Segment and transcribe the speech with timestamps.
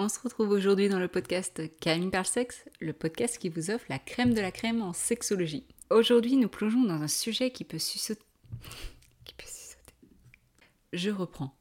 [0.00, 3.84] On se retrouve aujourd'hui dans le podcast Camille Parle Sexe, le podcast qui vous offre
[3.88, 5.64] la crème de la crème en sexologie.
[5.90, 8.22] Aujourd'hui, nous plongeons dans un sujet qui peut sussauter.
[9.24, 9.94] qui peut sussauter.
[10.92, 11.52] Je reprends.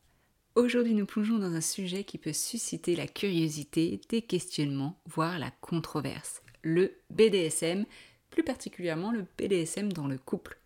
[0.53, 5.49] Aujourd'hui, nous plongeons dans un sujet qui peut susciter la curiosité, des questionnements, voire la
[5.49, 6.43] controverse.
[6.61, 7.87] Le BDSM,
[8.29, 10.59] plus particulièrement le BDSM dans le couple.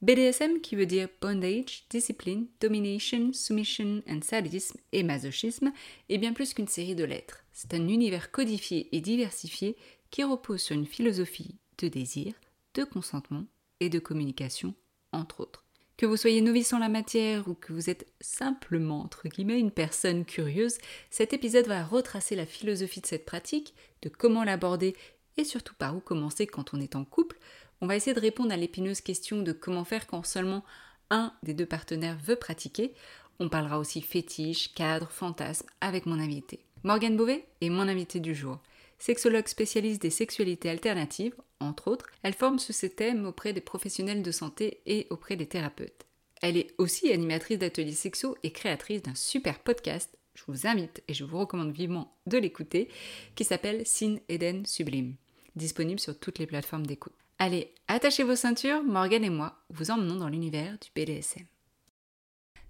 [0.00, 5.72] BDSM qui veut dire bondage, discipline, domination, submission and sadisme et masochisme
[6.08, 7.44] est bien plus qu'une série de lettres.
[7.52, 9.76] C'est un univers codifié et diversifié
[10.10, 12.34] qui repose sur une philosophie de désir,
[12.74, 13.44] de consentement
[13.80, 14.74] et de communication,
[15.10, 15.64] entre autres.
[15.96, 19.72] Que vous soyez novice en la matière ou que vous êtes simplement, entre guillemets, une
[19.72, 20.78] personne curieuse,
[21.10, 24.94] cet épisode va retracer la philosophie de cette pratique, de comment l'aborder
[25.38, 27.38] et surtout par où commencer quand on est en couple,
[27.80, 30.64] on va essayer de répondre à l'épineuse question de comment faire quand seulement
[31.10, 32.94] un des deux partenaires veut pratiquer.
[33.38, 36.60] On parlera aussi fétiche, cadre, fantasme avec mon invité.
[36.82, 38.58] Morgane Beauvais est mon invité du jour.
[38.98, 44.22] Sexologue spécialiste des sexualités alternatives, entre autres, elle forme sur ces thèmes auprès des professionnels
[44.22, 46.06] de santé et auprès des thérapeutes.
[46.42, 51.14] Elle est aussi animatrice d'ateliers sexo et créatrice d'un super podcast, je vous invite et
[51.14, 52.88] je vous recommande vivement de l'écouter,
[53.34, 55.16] qui s'appelle Sin Eden Sublime,
[55.56, 57.17] disponible sur toutes les plateformes d'écoute.
[57.38, 61.44] Allez, attachez vos ceintures, Morgane et moi vous emmenons dans l'univers du BDSM.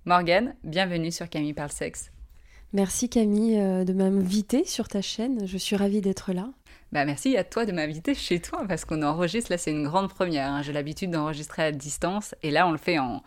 [0.04, 2.10] Morgane, bienvenue sur Camille Parle Sexe.
[2.74, 5.46] Merci Camille euh, de m'inviter sur ta chaîne.
[5.46, 6.50] Je suis ravie d'être là.
[6.92, 10.12] Bah merci à toi de m'inviter chez toi parce qu'on enregistre, là c'est une grande
[10.12, 10.50] première.
[10.50, 10.62] hein.
[10.62, 13.22] J'ai l'habitude d'enregistrer à distance et là on le fait en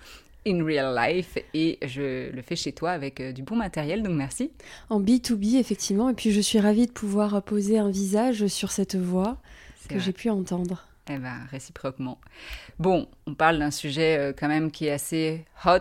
[0.48, 4.14] in real life et je le fais chez toi avec euh, du bon matériel donc
[4.14, 4.52] merci.
[4.90, 6.10] En B2B, effectivement.
[6.10, 9.38] Et puis je suis ravie de pouvoir poser un visage sur cette voix
[9.90, 10.86] que j'ai pu entendre.
[11.10, 12.20] Eh ben, réciproquement.
[12.80, 15.80] Bon, on parle d'un sujet euh, quand même qui est assez hot,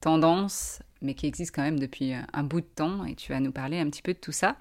[0.00, 3.40] tendance, mais qui existe quand même depuis euh, un bout de temps, et tu vas
[3.40, 4.56] nous parler un petit peu de tout ça.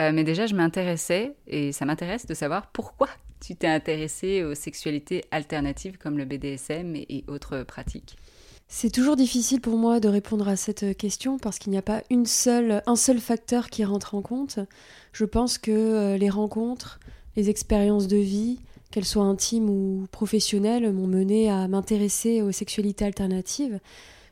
[0.00, 3.08] Euh, mais déjà, je m'intéressais, et ça m'intéresse de savoir pourquoi
[3.40, 8.16] tu t'es intéressée aux sexualités alternatives comme le BDSM et, et autres pratiques.
[8.66, 12.02] C'est toujours difficile pour moi de répondre à cette question parce qu'il n'y a pas
[12.10, 14.58] une seule, un seul facteur qui rentre en compte.
[15.12, 17.00] Je pense que les rencontres,
[17.36, 18.58] les expériences de vie,
[18.90, 23.80] qu'elles soient intimes ou professionnelles, m'ont mené à m'intéresser aux sexualités alternatives.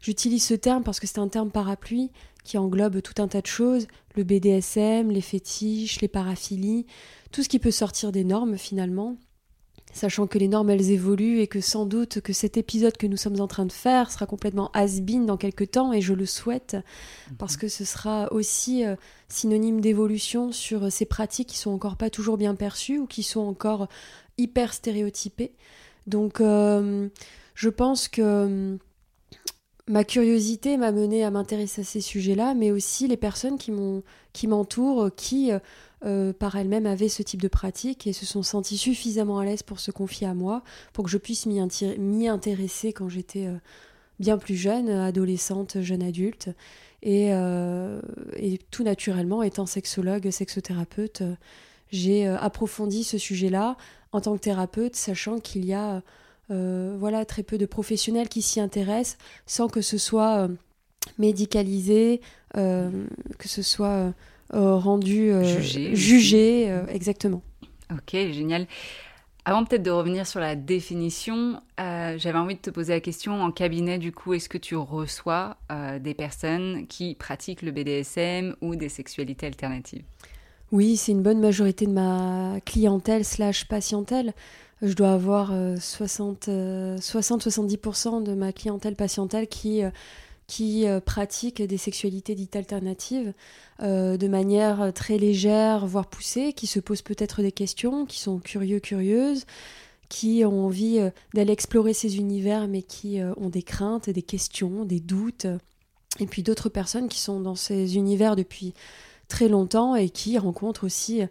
[0.00, 2.10] j'utilise ce terme parce que c'est un terme parapluie
[2.44, 6.86] qui englobe tout un tas de choses, le BDSM, les fétiches, les paraphilies,
[7.32, 9.16] tout ce qui peut sortir des normes finalement
[9.96, 13.16] sachant que les normes elles évoluent et que sans doute que cet épisode que nous
[13.16, 16.74] sommes en train de faire sera complètement has-been dans quelques temps et je le souhaite
[17.30, 17.36] mhm.
[17.38, 18.94] parce que ce sera aussi euh,
[19.28, 23.22] synonyme d'évolution sur euh, ces pratiques qui sont encore pas toujours bien perçues ou qui
[23.22, 23.88] sont encore
[24.38, 25.52] hyper stéréotypées.
[26.06, 27.08] Donc euh,
[27.54, 28.78] je pense que
[29.88, 35.10] ma curiosité m'a mené à m'intéresser à ces sujets-là, mais aussi les personnes qui m'entourent,
[35.16, 35.52] qui
[36.04, 39.62] euh, par elles-mêmes avaient ce type de pratique et se sont senties suffisamment à l'aise
[39.62, 40.62] pour se confier à moi,
[40.92, 43.56] pour que je puisse m'y intéresser quand j'étais euh,
[44.20, 46.50] bien plus jeune, adolescente, jeune adulte.
[47.06, 48.00] Euh,
[48.36, 51.22] et, tout naturellement, étant sexologue, sexothérapeute,
[51.90, 53.76] j'ai approfondi ce sujet-là
[54.16, 56.02] en tant que thérapeute, sachant qu'il y a
[56.48, 60.48] voilà, très peu de professionnels qui s'y intéressent sans que ce soit
[61.18, 62.20] médicalisé,
[62.54, 64.12] que ce soit
[64.54, 67.42] euh, rendu euh, jugé, euh, exactement.
[67.92, 68.66] Ok, génial.
[69.44, 73.52] Avant peut-être de revenir sur la définition, j'avais envie de te poser la question en
[73.52, 75.56] cabinet du coup, est-ce que tu reçois
[76.00, 80.02] des personnes qui pratiquent le BDSM ou des sexualités alternatives?
[80.72, 84.34] Oui, c'est une bonne majorité de ma clientèle slash patientèle.
[84.82, 89.92] Je dois avoir 60-70% de ma clientèle patientèle qui euh,
[91.00, 93.32] pratiquent des sexualités dites alternatives
[93.80, 98.40] euh, de manière très légère, voire poussée, qui se posent peut-être des questions, qui sont
[98.40, 99.46] curieux, curieuses,
[100.08, 104.84] qui ont envie euh, d'aller explorer ces univers, mais qui ont des craintes, des questions,
[104.84, 105.46] des doutes.
[106.18, 108.74] Et puis d'autres personnes qui sont dans ces univers depuis
[109.28, 111.22] très longtemps et qui rencontrent aussi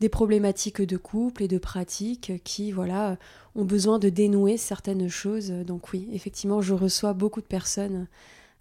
[0.00, 3.16] des problématiques de couple et de pratique qui voilà
[3.54, 5.50] ont besoin de dénouer certaines choses.
[5.50, 8.08] Donc oui, effectivement, je reçois beaucoup de personnes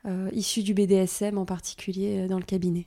[0.06, 2.86] euh, issus du BDSM en particulier euh, dans le cabinet.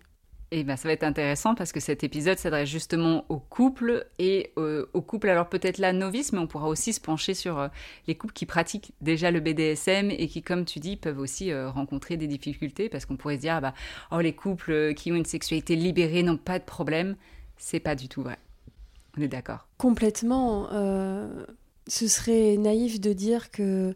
[0.57, 4.07] Et eh ben, ça va être intéressant parce que cet épisode s'adresse justement aux couples
[4.19, 7.69] et euh, aux couples, alors peut-être là novices, mais on pourra aussi se pencher sur
[8.07, 12.17] les couples qui pratiquent déjà le BDSM et qui, comme tu dis, peuvent aussi rencontrer
[12.17, 13.75] des difficultés parce qu'on pourrait se dire, ah bah,
[14.13, 17.17] oh, les couples qui ont une sexualité libérée n'ont pas de problème.
[17.59, 18.39] C'est pas du tout vrai.
[19.19, 19.69] On est d'accord.
[19.77, 20.71] Complètement.
[21.87, 23.95] ce serait naïf de dire que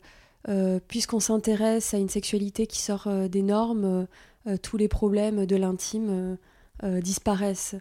[0.48, 4.06] euh, puisqu'on s'intéresse à une sexualité qui sort euh, des normes,
[4.46, 6.38] euh, tous les problèmes de l'intime
[6.82, 7.76] disparaissent.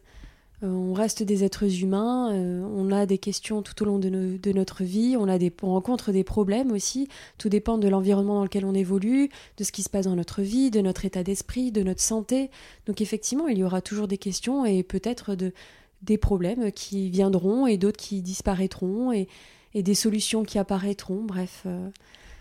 [0.62, 5.16] on reste des êtres humains, on a des questions tout au long de, notre vie,
[5.18, 7.08] on, a des, on rencontre des problèmes aussi,
[7.38, 10.42] tout dépend de l'environnement dans lequel on évolue, de ce qui se passe dans notre
[10.42, 12.50] vie, de notre état d'esprit, de notre santé.
[12.88, 15.54] Donc effectivement, il y aura toujours des questions et peut-être de,
[16.02, 19.28] des problèmes qui viendront et d'autres qui disparaîtront et,
[19.74, 21.24] et, des solutions qui apparaîtront.
[21.24, 21.66] Bref,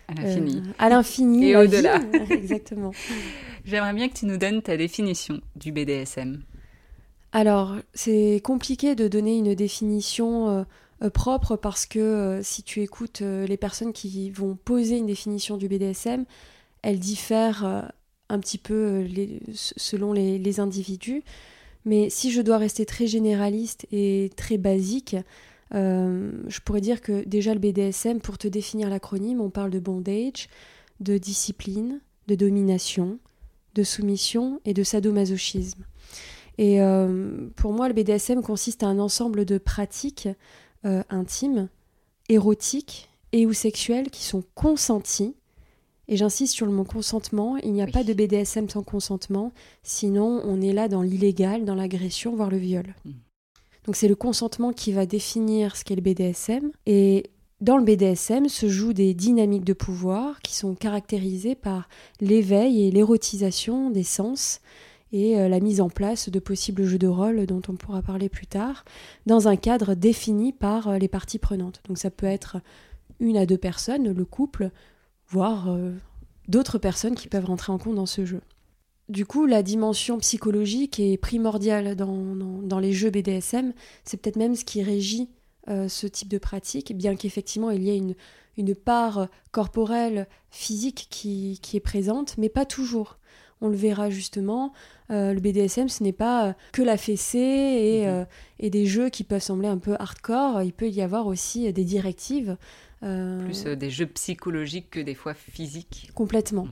[0.09, 0.57] à l'infini.
[0.57, 1.51] Euh, à l'infini.
[1.51, 2.01] Et au-delà.
[2.31, 2.93] Exactement.
[3.65, 6.43] J'aimerais bien que tu nous donnes ta définition du BDSM.
[7.33, 10.65] Alors, c'est compliqué de donner une définition euh,
[11.03, 15.69] euh, propre parce que si tu écoutes les personnes qui vont poser une définition du
[15.69, 16.25] BDSM,
[16.83, 17.93] elles diffèrent
[18.29, 19.07] un petit peu
[19.53, 21.23] selon les, individus.
[21.85, 25.17] Mais si je dois rester très généraliste et très basique,
[25.75, 29.79] euh, je pourrais dire que déjà le BDSM, pour te définir l'acronyme, on parle de
[29.79, 30.49] bondage,
[31.01, 33.19] de discipline, de domination,
[33.75, 35.85] de soumission et de sadomasochisme.
[36.59, 40.29] Et euh, pour moi, le BDSM consiste à un ensemble de pratiques
[40.85, 41.69] euh, intimes,
[42.29, 45.35] érotiques et ou sexuelles qui sont consenties.
[46.09, 50.41] Et j'insiste sur le mot consentement, il n'y a pas de BDSM sans consentement, sinon
[50.45, 52.95] on est là dans l'illégal, dans l'agression, voire le viol.
[53.05, 53.11] Mmh.
[53.85, 56.71] Donc c'est le consentement qui va définir ce qu'est le BDSM.
[56.87, 61.89] Et dans le BDSM se jouent des dynamiques de pouvoir qui sont caractérisées par
[62.21, 64.61] l'éveil et l'érotisation des sens
[65.13, 68.29] et euh, la mise en place de possibles jeux de rôle dont on pourra parler
[68.29, 68.85] plus tard,
[69.27, 71.81] dans un cadre défini par euh, les parties prenantes.
[71.89, 72.59] Donc ça peut être
[73.21, 74.71] une à deux personnes, le couple,
[75.29, 75.93] voire euh,
[76.47, 78.41] d'autres personnes qui peuvent rentrer en compte dans ce jeu.
[79.09, 83.73] Du coup, la dimension psychologique est primordiale dans, les jeux BDSM.
[84.05, 85.31] C'est peut-être même ce qui régit
[85.67, 88.15] ce type de pratique, bien qu'effectivement il y ait
[88.57, 93.19] une, part corporelle, physique qui, est présente, mais pas toujours.
[93.61, 94.73] On le verra justement,
[95.11, 98.13] euh, le BDSM, ce n'est pas que la fessée et, mhm.
[98.13, 98.25] euh,
[98.61, 100.63] et, des jeux qui peuvent sembler un peu hardcore.
[100.63, 102.57] Il peut y avoir aussi des directives.
[103.01, 106.11] Plus des jeux psychologiques que des fois physiques.
[106.15, 106.69] Complètement.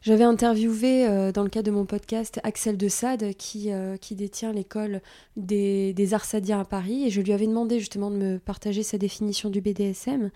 [0.00, 4.14] J'avais interviewé euh, dans le cadre de mon podcast Axel de Sade qui, euh, qui
[4.14, 5.00] détient l'école
[5.36, 8.82] des, des arts sadiens à Paris et je lui avais demandé justement de me partager
[8.82, 10.30] sa définition du BDSM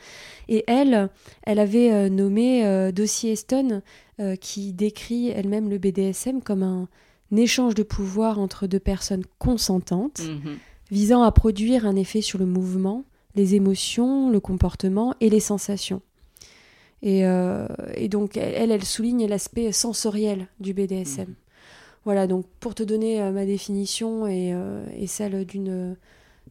[0.49, 1.11] et elle,
[1.45, 3.83] elle avait euh, nommé Dossier Stone
[4.40, 6.88] qui décrit elle-même le BDSM comme un,
[7.37, 10.59] échange de pouvoir entre deux personnes consentantes Mhm.
[10.90, 13.04] visant à produire un effet sur le mouvement,
[13.35, 16.02] les émotions, le comportement et les sensations.
[17.02, 21.35] Et, euh, et donc, elle, elle souligne l'aspect sensoriel du BDSM.
[22.04, 25.97] Voilà, donc pour te donner euh, ma définition et, euh, et celle d'une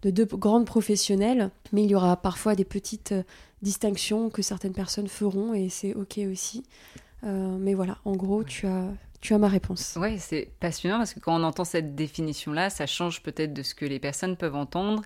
[0.02, 3.14] de deux grandes professionnelles, mais il y aura parfois des petites
[3.62, 6.64] distinctions que certaines personnes feront et c'est ok aussi.
[7.24, 8.88] Mais voilà, en gros, tu as,
[9.20, 9.96] tu as ma réponse.
[9.96, 13.76] Ouais, c'est passionnant parce que quand on entend cette définition-là, ça change peut-être de ce
[13.76, 15.04] que les personnes peuvent entendre.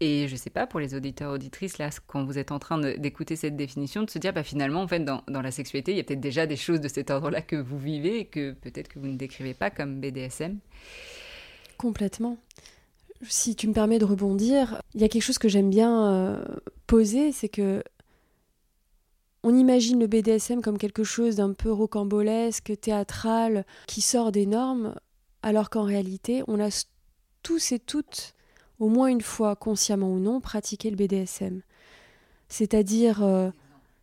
[0.00, 3.34] Et je sais pas, pour les auditeurs, auditrices, là, quand vous êtes en train d'écouter
[3.34, 6.00] cette définition, de se dire, bah finalement, en fait, dans, dans la sexualité, il y
[6.00, 9.00] a peut-être déjà des choses de cet ordre-là que vous vivez et que peut-être que
[9.00, 10.58] vous ne décrivez pas comme BDSM.
[11.78, 12.38] Complètement.
[13.22, 16.44] Si tu me permets de rebondir, il y a quelque chose que j'aime bien euh,
[16.86, 17.82] poser, c'est que
[19.42, 24.94] on imagine le BDSM comme quelque chose d'un peu rocambolesque, théâtral, qui sort des normes,
[25.42, 26.84] alors qu'en réalité, on a
[27.42, 28.34] tous et toutes,
[28.80, 31.62] au moins une fois, consciemment ou non, pratiqué le BDSM.
[32.48, 33.50] C'est-à-dire, euh,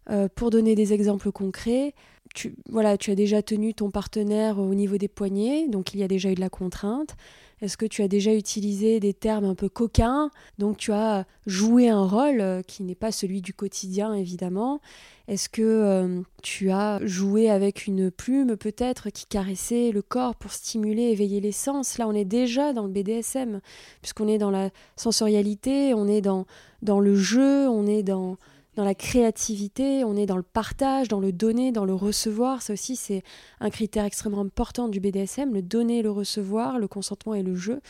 [0.09, 1.93] euh, pour donner des exemples concrets,
[2.33, 6.03] tu, voilà, tu as déjà tenu ton partenaire au niveau des poignets, donc il y
[6.03, 7.15] a déjà eu de la contrainte.
[7.61, 10.29] Est-ce que tu as déjà utilisé des termes un peu coquins?
[10.57, 14.81] Donc tu as joué un rôle euh, qui n'est pas celui du quotidien évidemment.
[15.27, 20.51] Est-ce que euh, tu as joué avec une plume peut-être qui caressait le corps pour
[20.51, 21.97] stimuler, éveiller les sens?
[21.97, 23.61] Là on est déjà dans le BDSM
[24.01, 26.45] puisqu'on est dans la sensorialité, on est dans,
[26.81, 28.37] dans le jeu, on est dans,
[28.75, 32.61] dans la créativité, on est dans le partage, dans le donner, dans le recevoir.
[32.61, 33.23] Ça aussi, c'est
[33.59, 37.81] un critère extrêmement important du BDSM, le donner, le recevoir, le consentement et le jeu.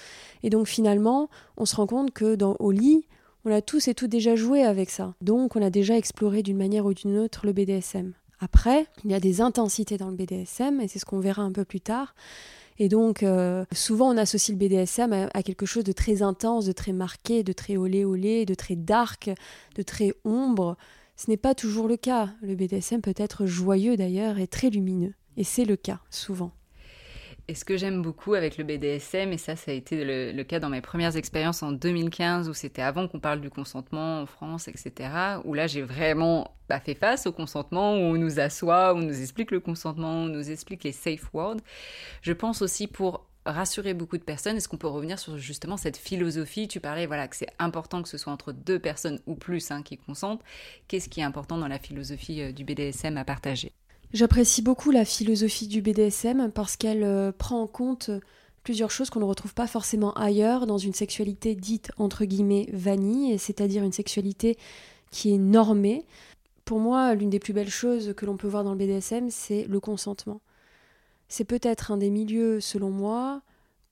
[0.44, 3.08] Et donc finalement, on se rend compte que dans, au lit,
[3.46, 5.16] on a tous et toutes déjà joué avec ça.
[5.22, 8.14] Donc on a déjà exploré d'une manière ou d'une autre le BDSM.
[8.40, 11.52] Après, il y a des intensités dans le BDSM, et c'est ce qu'on verra un
[11.52, 12.14] peu plus tard.
[12.78, 16.74] Et donc, euh, souvent, on associe le BDSM à, quelque chose de très intense, de
[16.74, 19.30] très marqué, de très olé olé, de très dark,
[19.76, 20.78] de très ombre.
[21.16, 22.30] Ce n'est pas toujours le cas.
[22.42, 25.14] Le BDSM peut être joyeux d'ailleurs et très lumineux.
[25.38, 26.52] Et c'est le cas, souvent.
[27.48, 30.44] Et ce que j'aime beaucoup avec le BDSM, et ça, ça a été le, le
[30.44, 34.26] cas dans mes premières expériences en 2015, où c'était avant qu'on parle du consentement en
[34.26, 35.10] France, etc.,
[35.46, 39.22] où là, j'ai vraiment fait face au consentement, où on nous assoit, où on nous
[39.22, 41.58] explique le consentement, où on nous explique les safe words.
[42.22, 45.98] Je pense aussi pour rassurer beaucoup de personnes, est-ce qu'on peut revenir sur justement cette
[45.98, 46.68] philosophie?
[46.68, 49.84] Tu parlais voilà, que c'est important que ce soit entre deux personnes ou plus hein,
[49.84, 50.42] qui consentent.
[50.88, 53.72] Qu'est-ce qui est important dans la philosophie euh, du BDSM à partager?
[54.14, 58.10] J'apprécie beaucoup la philosophie du BDSM parce qu'elle euh, prend en compte
[58.64, 63.38] plusieurs choses qu'on ne retrouve pas forcément ailleurs dans une sexualité dite entre guillemets vanille,
[63.38, 64.58] c'est-à-dire une sexualité
[65.12, 66.06] qui est normée.
[66.66, 69.66] Pour moi, l'une des plus belles choses que l'on peut voir dans le BDSM, c'est
[69.66, 70.42] le consentement.
[71.28, 73.42] C'est peut-être un des milieux, selon moi,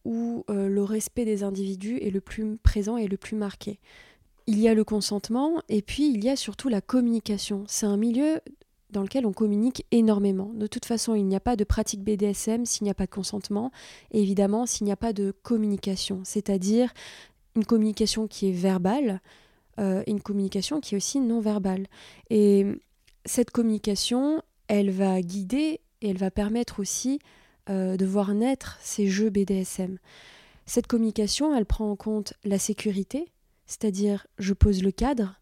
[0.06, 3.80] où euh, le respect des individus est le plus présent et le plus marqué.
[4.48, 7.64] Il y a le consentement et puis il y a surtout la communication.
[7.68, 8.42] C'est un milieu
[8.90, 10.52] dans lequel on communique énormément.
[10.54, 13.12] De toute façon, il n'y a pas de pratique BDSM s'il n'y a pas de
[13.12, 13.72] consentement,
[14.12, 16.94] et évidemment s'il n'y a pas de communication, c'est-à-dire
[17.56, 19.22] une communication qui est verbale
[19.80, 21.88] euh, une communication qui est aussi non verbale.
[22.30, 22.66] Et
[23.26, 27.20] cette communication, elle va guider et elle va permettre aussi
[27.70, 29.98] euh, de voir naître ces jeux BDSM.
[30.66, 33.32] Cette communication, elle prend en compte la sécurité,
[33.66, 35.40] c'est-à-dire je pose le cadre,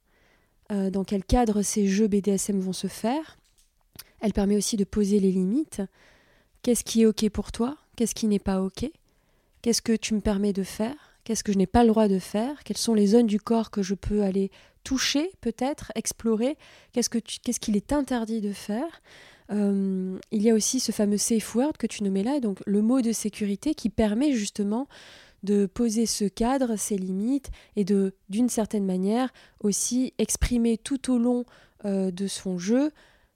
[0.72, 3.38] euh, dans quel cadre ces jeux BDSM vont se faire.
[4.20, 5.82] Elle permet aussi de poser les limites.
[6.62, 7.76] Qu'est-ce qui est OK pour toi?
[7.96, 8.86] Qu'est-ce qui n'est pas OK?
[9.62, 11.11] Qu'est-ce que tu me permets de faire?
[11.24, 12.64] Qu'est-ce que je n'ai pas le droit de faire?
[12.64, 14.52] Quelles sont les zones du corps que je peux aller
[14.84, 16.58] toucher, peut-être, explorer?
[16.92, 19.02] Qu'est-ce qu'il qu qu'il est interdit de faire?
[19.52, 22.82] Euh, Il y a aussi ce fameux safe word que tu nommais là, donc le
[22.82, 24.88] mot de sécurité qui permet justement
[25.44, 31.18] de poser ce cadre, ses limites, et de, d'une certaine manière, aussi exprimer tout au
[31.18, 31.46] long
[31.86, 32.92] euh, de son jeu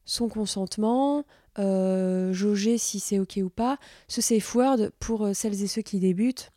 [0.06, 1.25] son consentement,
[1.58, 3.77] euh, jauger si c'est ok ou pas.
[4.08, 6.51] Ce safe word, pour celles et ceux qui débutent,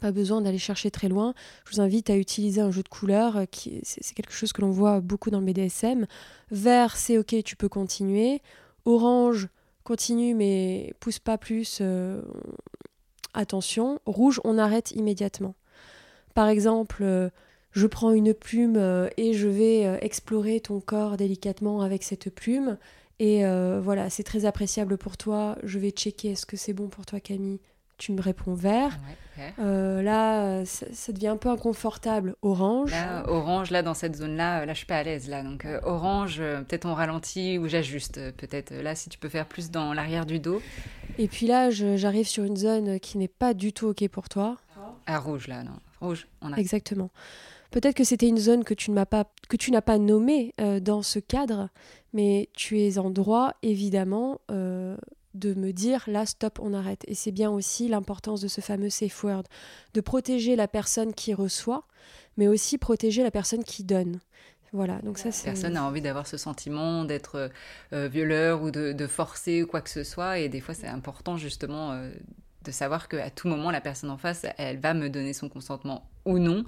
[0.00, 1.34] pas besoin d'aller chercher très loin.
[1.64, 4.60] Je vous invite à utiliser un jeu de couleurs, euh, qui c'est quelque chose que
[4.60, 6.06] l'on voit beaucoup dans le BDSM.
[6.50, 8.42] Vert, c'est ok, tu peux continuer.
[8.84, 9.48] Orange,
[9.84, 11.78] continue, mais pousse pas plus.
[11.80, 12.22] Euh,
[13.34, 14.00] attention.
[14.06, 15.54] Rouge, on arrête immédiatement.
[16.34, 17.30] Par exemple, euh,
[17.72, 18.76] je prends une plume
[19.16, 22.76] et je vais explorer ton corps délicatement avec cette plume.
[23.18, 23.44] Et
[23.80, 25.56] voilà, c'est très appréciable pour toi.
[25.62, 27.60] Je vais checker est-ce que c'est bon pour toi, Camille.
[27.98, 28.98] Tu me réponds vert.
[29.58, 32.36] Euh, là, ça, devient un peu inconfortable.
[32.42, 32.90] Orange.
[32.90, 35.28] Là, orange, là, dans cette zone-là, là, je suis pas à l'aise.
[35.28, 38.32] Là, donc orange, peut-être on ralentit ou j'ajuste.
[38.32, 40.60] Peut-être là, si tu peux faire plus dans l'arrière du dos.
[41.18, 44.56] Et puis là, j'arrive sur une zone qui n'est pas du tout ok pour toi.
[45.06, 45.78] À rouge, là, non.
[46.00, 46.56] Rouge, on a.
[46.56, 47.10] Exactement.
[47.72, 50.78] Peut-être que c'était une zone que tu n'as pas, que tu n'as pas nommée euh,
[50.78, 51.70] dans ce cadre,
[52.12, 54.96] mais tu es en droit, évidemment, euh,
[55.34, 57.04] de me dire là, stop, on arrête.
[57.08, 59.44] Et c'est bien aussi l'importance de ce fameux safe word,
[59.94, 61.86] de protéger la personne qui reçoit,
[62.36, 64.20] mais aussi protéger la personne qui donne.
[64.72, 65.44] Voilà, donc ça c'est...
[65.44, 67.50] Personne n'a envie d'avoir ce sentiment d'être
[67.92, 71.36] euh, violeur ou de, forcer ou quoi que ce soit, et des fois c'est important
[71.36, 71.94] justement
[72.64, 76.08] de savoir qu'à tout moment la personne en face, elle va me donner son consentement
[76.24, 76.64] ou non,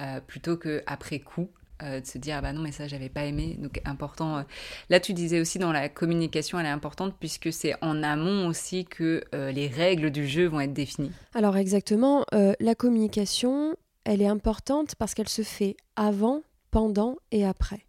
[0.00, 1.48] euh, plutôt que après coup.
[1.84, 3.56] Euh, de se dire ah bah non mais ça j'avais pas aimé.
[3.60, 4.42] Donc important euh.
[4.90, 8.84] là tu disais aussi dans la communication elle est importante puisque c'est en amont aussi
[8.84, 11.12] que les règles du jeu vont être définies.
[11.34, 16.42] Alors exactement la communication elle est importante parce qu'elle se fait avant
[16.72, 17.84] pendant et après.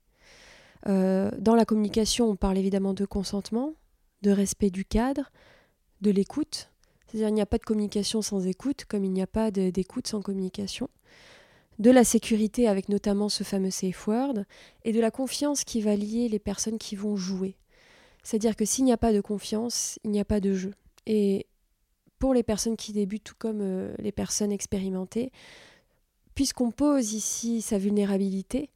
[0.86, 3.74] Dans la communication on parle évidemment de consentement
[4.22, 5.32] de respect du cadre
[6.02, 6.70] de l'écoute.
[7.08, 10.06] C'est-à-dire il n'y a pas de communication sans écoute comme il n'y a pas d'écoute
[10.06, 10.90] sans communication
[11.80, 14.44] de la sécurité avec notamment ce fameux safe word,
[14.84, 17.56] et de la confiance qui va lier les personnes qui vont jouer.
[18.24, 20.74] C'est-à-dire que s'il n'y a pas de confiance, il n'y a pas de jeu.
[21.08, 21.48] Et
[22.20, 25.32] pour les personnes qui débutent, tout comme euh, les personnes expérimentées,
[26.36, 28.70] puisqu'on pose ici sa vulnérabilité,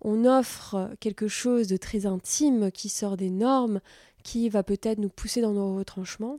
[0.00, 3.80] on offre quelque chose de très intime qui sort des normes,
[4.22, 6.38] qui va peut-être nous pousser dans nos retranchements.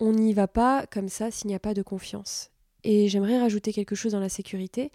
[0.00, 2.50] On n'y va pas comme ça s'il n'y a pas de confiance.
[2.84, 4.90] Et j'aimerais rajouter quelque chose dans la sécurité,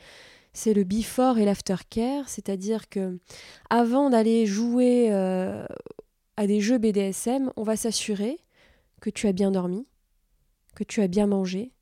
[0.58, 3.20] c'est le before et l'aftercare, c'est-à-dire que
[3.70, 5.64] avant d'aller jouer euh,
[6.36, 8.40] à des jeux BDSM, on va s'assurer
[9.00, 9.86] que tu as bien dormi,
[10.74, 11.74] que tu as bien mangé,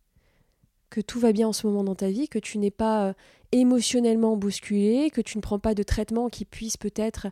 [0.90, 3.14] que tout va bien en ce moment dans ta vie, que tu n'es pas euh,
[3.54, 7.28] émotionnellement bousculé, que tu ne prends pas de traitement qui puisse peut-être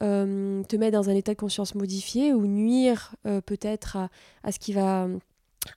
[0.00, 4.08] euh, te mettre dans un état de conscience modifié ou nuire peut-être à,
[4.44, 5.08] à, ce qui va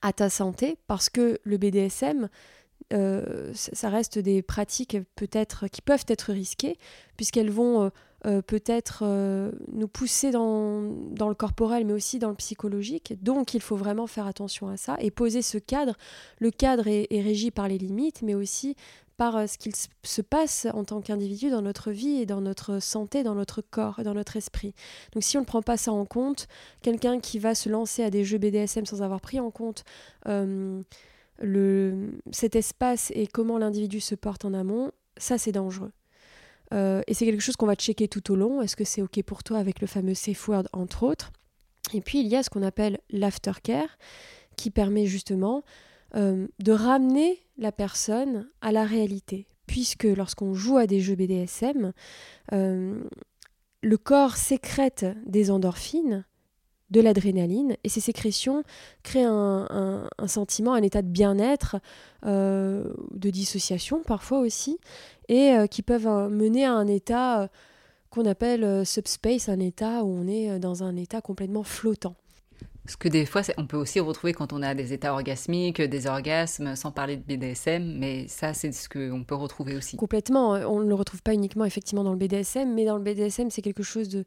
[0.01, 2.29] à ta santé, parce que le BDSM,
[2.91, 6.77] euh, ça reste des pratiques peut-être qui peuvent être risquées,
[7.17, 7.89] puisqu'elles vont euh,
[8.25, 9.04] euh, peut-être
[9.71, 13.13] nous pousser dans, dans, le corporel, mais aussi dans le psychologique.
[13.21, 15.95] Donc il faut vraiment faire attention à ça et poser ce cadre.
[16.39, 18.75] Le cadre est, régi par les limites, mais aussi
[19.17, 23.21] par ce qu'il se passe en tant qu'individu dans notre vie et dans notre santé,
[23.21, 24.73] dans notre corps et dans notre esprit.
[25.12, 26.47] Donc si on ne prend pas ça en compte,
[26.82, 29.84] quelqu'un qui va se lancer à des jeux BDSM sans avoir pris en compte
[32.32, 35.91] cet espace et comment l'individu se porte en amont, ça c'est dangereux.
[36.73, 38.62] Euh, et c'est quelque chose qu'on va checker tout au long.
[38.62, 41.32] Est-ce que c'est OK pour toi avec le fameux safe word, entre autres?
[41.93, 43.97] Et puis il y a ce qu'on appelle l'aftercare,
[44.56, 45.63] qui permet justement
[46.15, 49.47] euh, de ramener la personne à la réalité.
[49.67, 51.93] Puisque lorsqu'on joue à des jeux BDSM,
[52.54, 53.04] euh,
[53.82, 56.25] le corps sécrète des endorphines
[56.91, 58.63] de l'adrénaline et ces sécrétions
[59.04, 61.78] créent un, sentiment, un état de bien-être,
[62.25, 64.80] euh, de dissociation parfois aussi,
[65.28, 67.49] et euh, qui peuvent euh, mener à un état
[68.10, 72.15] qu'on appelle subspace, un état où on est dans un état complètement flottant.
[72.88, 76.08] Ce que des fois, on peut aussi retrouver quand on a des états orgasmiques, des
[76.08, 79.95] orgasmes, sans parler de BDSM, mais ça, c'est ce qu'on peut retrouver aussi.
[79.95, 80.54] Complètement.
[80.54, 83.62] On ne le retrouve pas uniquement effectivement dans le BDSM, mais dans le BDSM, c'est
[83.62, 84.25] quelque chose de,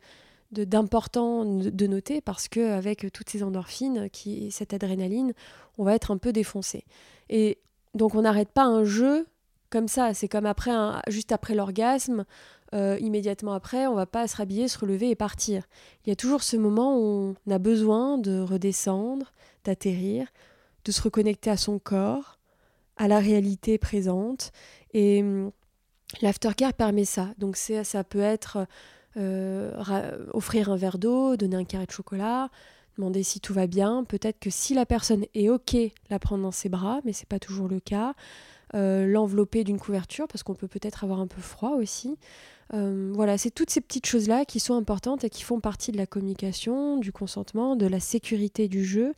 [0.53, 5.33] d'important de, noter parce que avec toutes ces endorphines, qui, cette adrénaline,
[5.79, 6.85] on va être un peu défoncé.
[7.31, 7.59] Et
[7.95, 9.27] donc on n'arrête pas un jeu
[9.71, 10.15] comme ça.
[10.15, 10.73] C'est comme après,
[11.09, 12.25] juste après l'orgasme,
[12.75, 15.65] euh, immédiatement après, on va pas se rhabiller, se relever et partir.
[16.05, 19.33] Il y a toujours ce moment où on a besoin de redescendre,
[19.65, 20.29] d'atterrir,
[20.85, 22.39] de se reconnecter à son corps,
[22.97, 24.53] à la réalité présente.
[24.95, 25.51] Et hum,
[26.21, 27.31] l'aftercare permet ça.
[27.39, 28.67] Donc ça peut être
[29.17, 32.51] offrir un verre d'eau, donner un carré de chocolat,
[32.97, 34.05] demander si tout va bien.
[34.05, 35.77] Peut-être que si la personne est OK,
[36.11, 38.15] la prendre dans ses bras, mais c'est pas toujours le cas.
[38.75, 42.17] Euh, l'envelopper d'une couverture parce qu'on peut peut-être avoir un peu froid aussi.
[42.73, 45.99] Euh, voilà, c'est toutes ces petites choses-là qui sont importantes et qui font partie de
[45.99, 49.13] la communication, du consentement, de la sécurité du jeu.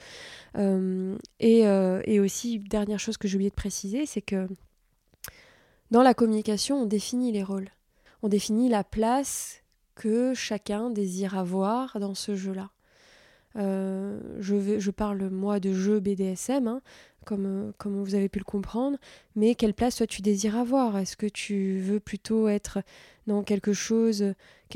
[0.58, 4.48] et, et, aussi, dernière chose que j'ai oublié de préciser, c'est que
[5.92, 7.68] dans la communication, on définit les rôles.
[8.22, 9.62] On définit la place
[9.94, 12.70] que chacun désire avoir dans ce jeu-là.
[13.56, 16.80] Je, je parle moi de jeu BDSM, hein,
[17.24, 18.98] comme, comme vous avez pu le comprendre,
[19.36, 20.96] mais quelle place toi tu désires avoir?
[20.98, 22.80] Est-ce que tu veux plutôt être
[23.26, 24.34] dans quelque chose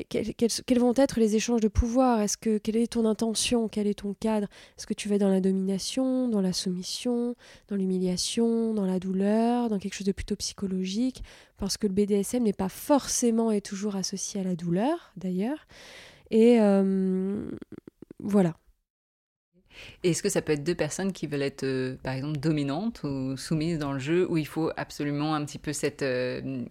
[0.09, 2.21] quels, vont être les échanges de pouvoir?
[2.41, 3.69] Que quelle est ton intention?
[3.69, 4.49] Quel est ton cadre?
[4.77, 7.35] Est-ce que tu vas dans la domination, dans la soumission,
[7.69, 11.23] dans l'humiliation, dans la douleur, dans quelque chose de plutôt psychologique?
[11.57, 15.67] Parce que le BDSM n'est pas forcément et toujours associé à la douleur, d'ailleurs.
[16.31, 17.51] Et euh,
[18.21, 18.55] voilà.
[20.03, 23.37] Est-ce que ça peut être deux personnes qui veulent être, euh, par exemple, dominantes ou
[23.37, 26.65] soumises dans le jeu, où il faut absolument un petit peu cette euh,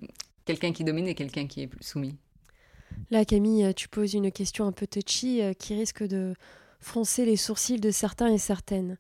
[0.46, 2.16] quelqu'un qui domine et quelqu'un qui est soumis?
[3.12, 6.34] Là, Camille, tu poses une question un peu touchy euh, qui risque de
[6.80, 8.98] froncer les sourcils de certains et certaines.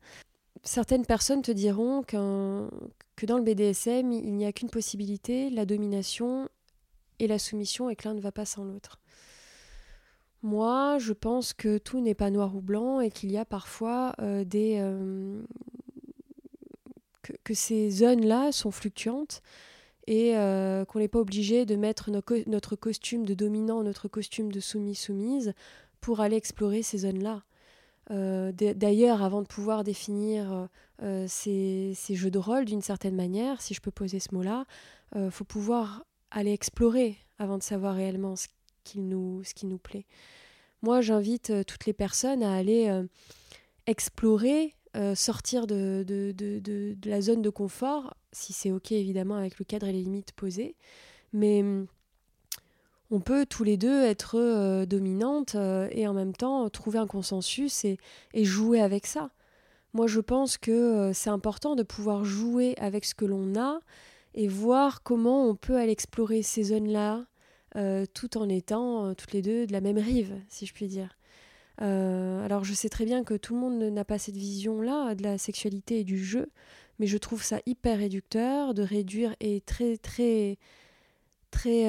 [0.63, 2.15] Certaines personnes te diront que
[3.25, 6.49] dans le BDSM, il n'y a qu'une possibilité, la domination
[7.19, 8.99] et la soumission, et que l'un ne va pas sans l'autre.
[10.47, 14.13] Moi, je pense que tout n'est pas noir ou blanc et qu'il y a parfois
[14.21, 14.77] euh, des...
[14.79, 15.41] Euh,
[17.43, 19.41] que, ces zones-là sont fluctuantes
[20.07, 22.11] et euh, qu'on n'est pas obligé de mettre
[22.47, 25.53] notre costume de dominant, notre costume de soumis-soumise
[25.99, 27.43] pour aller explorer ces zones-là.
[28.09, 30.69] D'ailleurs, avant de pouvoir définir
[31.27, 34.63] ces, ces, jeux de rôle d'une certaine manière, si je peux poser ce mot-là,
[35.13, 38.47] il faut pouvoir aller explorer avant de savoir réellement ce
[38.95, 40.05] nous, ce qui nous plaît.
[40.81, 43.03] Moi, j'invite euh, toutes les personnes à aller euh,
[43.87, 46.05] explorer, euh, sortir de,
[47.05, 50.75] la zone de confort, si c'est OK évidemment avec le cadre et les limites posées.
[51.33, 51.87] Mais mm,
[53.09, 55.55] on peut tous les deux être dominantes
[55.91, 57.97] et en même temps trouver un consensus et,
[58.35, 59.31] jouer avec ça.
[59.93, 63.79] Moi, je pense que c'est important de pouvoir jouer avec ce que l'on a
[64.33, 67.25] et voir comment on peut aller explorer ces zones-là,
[68.13, 71.17] tout en étant euh, toutes les deux de la même rive, si je puis dire.
[71.81, 75.23] Euh, alors je sais très bien que tout le monde n'a pas cette vision-là de
[75.23, 76.49] la sexualité et du jeu,
[76.99, 80.57] mais je trouve ça hyper réducteur de réduire et très très
[81.51, 81.85] très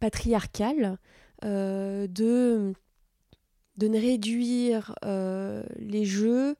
[0.00, 0.98] patriarcal
[1.42, 6.56] de, de ne réduire les jeux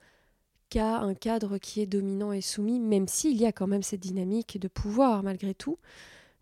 [0.71, 4.01] qu'à un cadre qui est dominant et soumis, même s'il y a quand même cette
[4.01, 5.79] dynamique de pouvoir malgré tout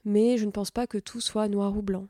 [0.06, 2.06] mais je ne pense pas que tout soit noir ou blanc.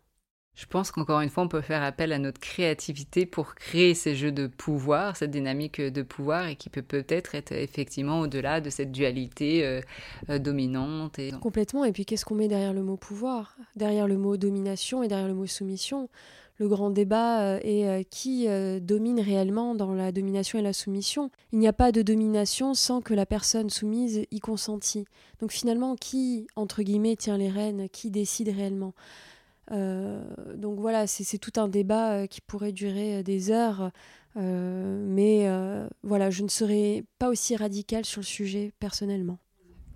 [0.54, 4.14] Je pense qu'encore une fois, on peut faire appel à notre créativité pour créer ces
[4.14, 8.70] jeux de pouvoir, cette dynamique de pouvoir, et qui peut peut-être être effectivement au-delà de
[8.70, 9.82] cette dualité euh,
[10.30, 11.18] euh, dominante.
[11.18, 11.30] Et...
[11.32, 11.84] Complètement.
[11.84, 13.54] Et puis, qu'est-ce qu'on met derrière le mot pouvoir?
[13.76, 16.08] Derrière le mot domination et derrière le mot soumission?
[16.58, 20.72] Le grand débat euh, est euh, qui euh, domine réellement dans la domination et la
[20.72, 21.30] soumission.
[21.52, 25.04] Il n'y a pas de domination sans que la personne soumise y consentit.
[25.40, 28.94] Donc finalement, qui, entre guillemets, tient les rênes Qui décide réellement?
[29.68, 33.90] Donc voilà, c'est tout un débat qui pourrait durer des heures,
[34.36, 35.48] mais
[36.04, 39.38] voilà, je ne serais pas aussi radicale sur le sujet personnellement.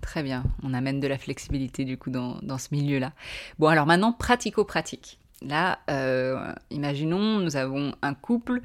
[0.01, 3.13] Très bien, on amène de la flexibilité du coup dans, dans ce milieu-là.
[3.61, 5.21] Bon alors maintenant, pratico-pratique.
[5.43, 8.61] Là, euh, imaginons, nous avons un couple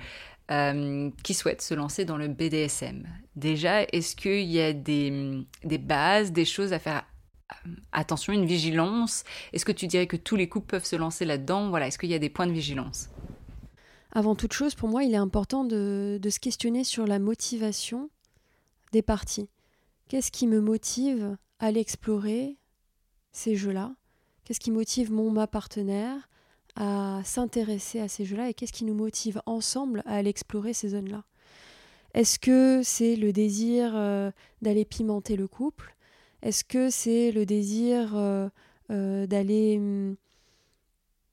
[0.52, 3.08] euh, qui souhaite se lancer dans le BDSM.
[3.36, 5.46] Déjà, est-ce qu'il y a des,
[5.80, 7.06] bases, des choses à faire
[7.52, 9.24] euh, attention, une vigilance?
[9.54, 11.70] Est-ce que tu dirais que tous les couples peuvent se lancer là-dedans?
[11.70, 13.10] Voilà, est-ce qu'il y a des points de vigilance?
[14.12, 18.10] Avant toute chose, pour moi, il est important de, se questionner sur la motivation
[18.92, 19.50] des parties.
[20.10, 22.58] Qu'est-ce qui me motive à aller explorer
[23.32, 23.94] ces jeux-là?
[24.44, 26.30] Qu'est-ce qui motive mon ma partenaire?
[26.76, 30.90] À s'intéresser à ces jeux-là et qu'est-ce qui nous motive ensemble à aller explorer ces
[30.90, 31.24] zones-là.
[32.14, 35.96] Est-ce que c'est le désir euh, d'aller pimenter le couple?
[36.42, 38.48] Est-ce que c'est le désir euh,
[38.90, 40.16] euh, d'aller hum,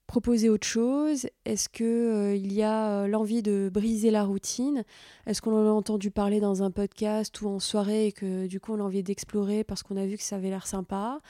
[0.08, 1.28] proposer autre chose?
[1.44, 4.84] Est-ce que il y a l'envie de briser la routine?
[5.26, 8.58] Est-ce qu'on en a entendu parler dans un podcast ou en soirée et que du
[8.58, 11.20] coup on a envie d'explorer parce qu'on a vu que ça avait l'air sympa?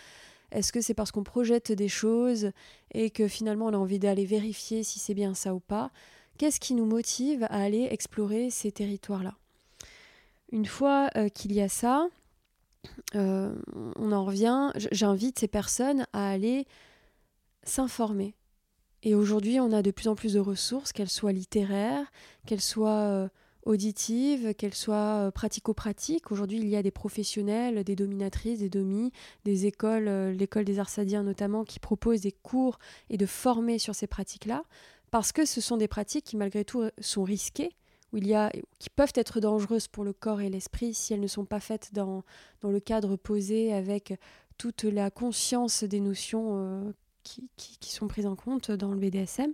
[0.52, 2.52] Est-ce que c'est parce qu'on projette des choses
[2.92, 5.90] et que finalement on a envie d'aller vérifier si c'est bien ça ou pas?
[6.38, 9.34] Qu'est-ce qui nous motive à aller explorer ces territoires-là?
[10.50, 12.08] Une fois euh, qu'il y a ça,
[13.14, 13.54] euh,
[13.96, 16.66] on en revient, j'invite ces personnes à aller
[17.64, 18.34] s'informer.
[19.02, 22.10] Et aujourd'hui, on a de plus en plus de ressources, qu'elles soient littéraires,
[22.46, 23.28] qu'elles soient euh,
[23.64, 26.32] auditive, qu'elle soit euh, pratico-pratique.
[26.32, 29.12] Aujourd'hui, il y a des professionnels, des dominatrices, des domis,
[29.44, 32.78] des écoles, euh, l'école des Arsadiens notamment, qui proposent des cours
[33.10, 34.64] et de former sur ces pratiques-là,
[35.10, 37.70] parce que ce sont des pratiques qui, malgré tout, sont risquées,
[38.12, 41.20] où il y a, qui peuvent être dangereuses pour le corps et l'esprit si elles
[41.20, 42.24] ne sont pas faites dans,
[42.60, 44.18] dans le cadre posé avec
[44.58, 49.52] toute la conscience des notions euh, qui, qui, sont prises en compte dans le BDSM.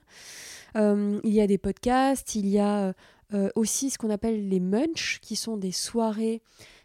[0.75, 2.95] il y a des podcasts, il y a
[3.35, 6.41] Euh, aussi ce qu'on appelle les munch, qui sont des soirées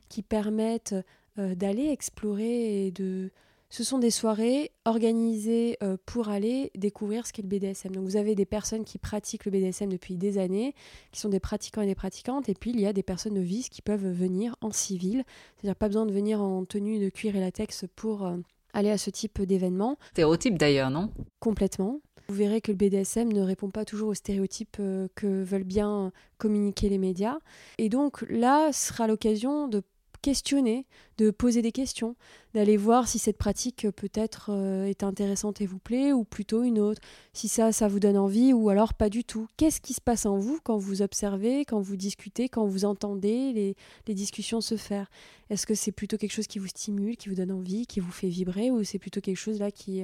[0.10, 0.96] qui permettent
[1.40, 3.32] euh, d'aller explorer et de...
[3.70, 7.96] Ce sont des soirées organisées euh, pour aller découvrir ce qu'est le BDSM.
[7.96, 10.76] Donc vous avez des personnes qui pratiquent le BDSM depuis des années,
[11.12, 13.70] qui sont des pratiquants et des pratiquantes, et puis il y a des personnes novices
[13.70, 15.24] qui peuvent venir en civil,
[15.58, 18.30] c'est-à-dire pas besoin de venir en tenue de cuir et latex pour
[18.74, 19.98] aller à ce type d'événement.
[20.12, 21.10] Stéréotype d'ailleurs, non?
[21.40, 22.02] Complètement.
[22.30, 26.12] Vous verrez que le BDSM ne répond pas toujours aux stéréotypes euh, que veulent bien
[26.38, 27.38] communiquer les médias.
[27.78, 29.82] Et donc là sera l'occasion de
[30.24, 32.16] questionner, de poser des questions,
[32.54, 36.80] d'aller voir si cette pratique peut-être euh, est intéressante et vous plaît, ou plutôt une
[36.80, 37.02] autre,
[37.34, 39.48] si ça, ça vous donne envie, ou alors pas du tout.
[39.58, 43.76] Qu'est-ce qui se passe en vous quand vous observez, quand vous discutez, quand vous entendez
[44.08, 45.12] les, discussions se faire?
[45.50, 48.12] Est-ce que c'est plutôt quelque chose qui vous stimule, qui vous donne envie, qui vous
[48.12, 50.04] fait vibrer, ou c'est plutôt quelque chose là qui,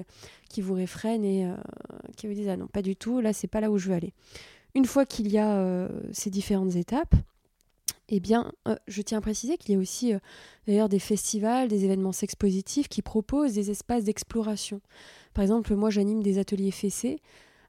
[0.49, 1.55] qui vous réfrène et euh,
[2.17, 3.95] qui vous dit ah non, pas du tout, là c'est pas là où je veux
[3.95, 4.13] aller.
[4.75, 7.15] Une fois qu'il y a euh, ces différentes étapes,
[8.11, 10.19] eh bien, euh, je tiens à préciser qu'il y a aussi euh,
[10.67, 14.81] d'ailleurs des festivals, des événements sexpositifs qui proposent des espaces d'exploration.
[15.33, 17.21] Par exemple, moi j'anime des ateliers fessés.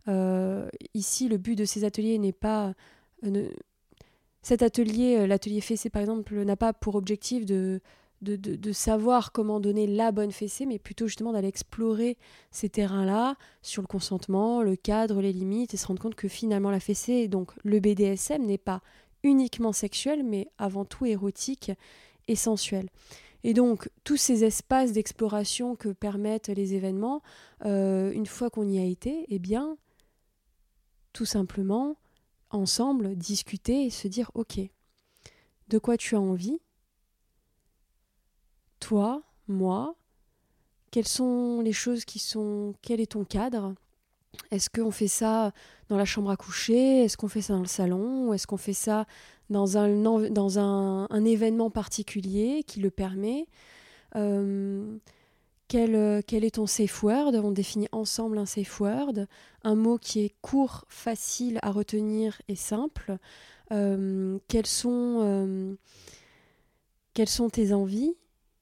[0.09, 2.74] Euh, ici, le but de ces ateliers n'est pas.
[4.40, 7.83] Cet atelier, l'atelier fessé par exemple, n'a pas pour objectif de,
[8.22, 12.16] de, de, savoir comment donner la bonne fessée, mais plutôt justement d'aller explorer
[12.50, 16.70] ces terrains-là sur le consentement, le cadre, les limites, et se rendre compte que finalement
[16.70, 18.81] la fessée, donc le BDSM, n'est pas
[19.22, 21.72] uniquement sexuel, mais avant tout érotique
[22.28, 22.88] et sensuel.
[23.42, 27.22] Et donc, tous ces espaces d'exploration que permettent les événements,
[27.64, 29.78] euh, une fois qu'on y a été, eh bien,
[31.12, 31.96] tout simplement,
[32.50, 34.61] ensemble, discuter et se dire, OK,
[35.68, 36.61] de quoi tu as envie?
[38.78, 39.94] Toi, moi,
[40.90, 42.74] quelles sont les choses qui sont...
[42.83, 43.74] Quel est ton cadre?
[44.50, 45.52] Est-ce qu'on fait ça
[45.88, 47.04] dans la chambre à coucher?
[47.04, 48.32] Est-ce qu'on fait ça dans le salon?
[48.32, 49.06] Est-ce qu'on fait ça
[49.48, 53.46] dans un, événement particulier qui le permet?
[54.16, 54.98] Euh,
[55.68, 57.34] quel, est ton safe word?
[57.34, 59.26] On définit ensemble un safe word,
[59.62, 63.18] un mot qui est court, facile à retenir et simple.
[63.70, 65.74] Euh, quelles, sont, euh,
[67.14, 68.16] quelles sont tes envies?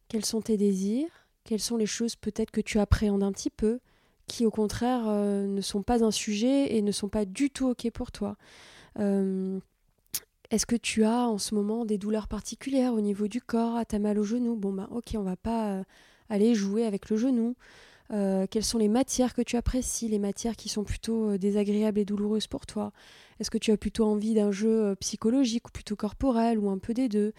[0.08, 1.08] Quels sont tes désirs?
[1.44, 3.80] Quelles sont les choses peut-être que tu appréhendes un petit peu?
[4.28, 7.68] Qui au contraire euh, ne sont pas un sujet et ne sont pas du tout
[7.68, 8.36] ok pour toi.
[9.00, 9.58] Euh,
[10.50, 13.98] est-ce que tu as en ce moment des douleurs particulières au niveau du corps T'as
[13.98, 14.54] mal au genou?
[14.54, 15.82] Bon bah ok, on va pas euh,
[16.28, 17.56] aller jouer avec le genou.
[18.10, 22.46] quelles sont les matières que tu apprécies, les matières qui sont plutôt désagréables et douloureuses
[22.46, 22.92] pour toi?
[23.40, 26.94] Est-ce que tu as plutôt envie d'un jeu psychologique ou plutôt corporel ou un peu
[26.94, 27.32] des deux?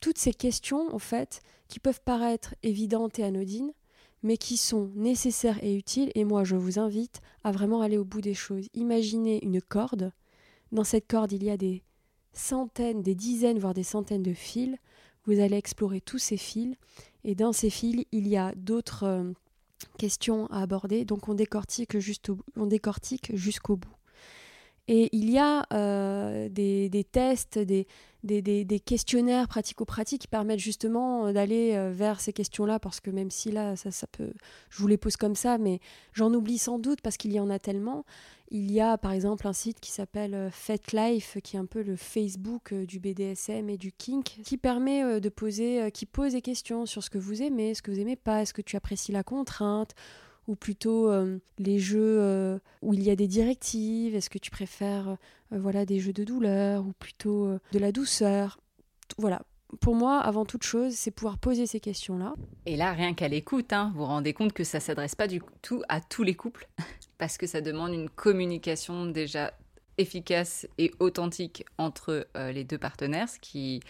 [0.00, 3.72] Toutes ces questions, en fait, qui peuvent paraître évidentes et anodines,
[4.22, 6.10] mais qui sont nécessaires et utiles.
[6.14, 8.68] Et moi, je vous invite à vraiment aller au bout des choses.
[8.74, 10.12] Imaginez une corde.
[10.70, 11.82] Dans cette corde, il y a des
[12.32, 14.76] centaines, des dizaines, voire des centaines de fils.
[15.24, 16.76] Vous allez explorer tous ces fils.
[17.24, 19.32] Et dans ces fils, il y a d'autres euh,
[19.98, 21.04] questions à aborder.
[21.04, 21.96] Donc on décortique,
[22.56, 23.94] on décortique jusqu'au bout.
[24.88, 27.86] Et il y a euh, des, tests, des,
[28.24, 33.10] des, des, questionnaires pratico-pratiques qui permettent justement euh, d'aller euh, vers ces questions-là, parce que
[33.10, 34.32] même si là, ça peut,
[34.70, 35.78] je vous les pose comme ça, mais
[36.12, 38.04] j'en oublie sans doute parce qu'il y en a tellement.
[38.50, 41.96] Il y a par exemple un site qui s'appelle FetLife, qui est un peu le
[41.96, 47.02] Facebook du BDSM et du kink, qui permet de poser, qui pose des questions sur
[47.02, 49.94] ce que vous aimez, ce que vous aimez pas, est-ce que tu apprécies la contrainte
[50.48, 54.50] ou plutôt euh, les jeux euh, où il y a des directives Est-ce que tu
[54.50, 55.16] préfères euh,
[55.58, 58.58] voilà des jeux de douleur ou plutôt de la douceur?
[59.18, 59.42] Voilà.
[59.80, 62.34] Pour moi, avant toute chose, c'est pouvoir poser ces questions-là.
[62.66, 65.40] Et là, rien qu'à l'écoute, hein, vous vous rendez compte que ça s'adresse pas du
[65.62, 66.68] tout à tous les couples,
[67.18, 69.54] parce que ça demande une communication déjà
[69.98, 73.80] efficace et authentique entre euh, les deux partenaires, ce qui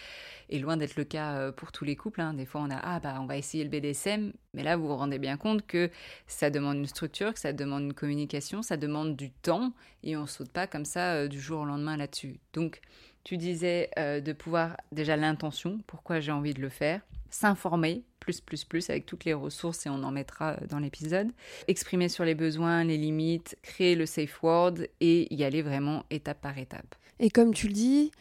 [0.51, 2.21] est loin d'être le cas euh, pour tous les couples.
[2.21, 2.35] Hein.
[2.35, 4.97] Des fois, on a ah bah on va essayer le BDSM, mais là vous vous
[4.97, 5.91] rendez bien compte que
[6.27, 10.27] ça demande une structure, que ça demande une communication, ça demande du temps et on
[10.27, 12.41] saute pas comme ça euh, du jour au lendemain là-dessus.
[12.53, 12.81] Donc
[13.25, 18.65] tu disais de pouvoir déjà l'intention, pourquoi j'ai envie de le faire, s'informer plus, plus,
[18.65, 21.33] plus avec toutes les ressources et on en mettra dans l'épisode.
[21.67, 26.41] Exprimer sur les besoins, les limites, créer le safe word et y aller vraiment étape
[26.41, 26.95] par étape.
[27.19, 28.13] Et comme tu le dis,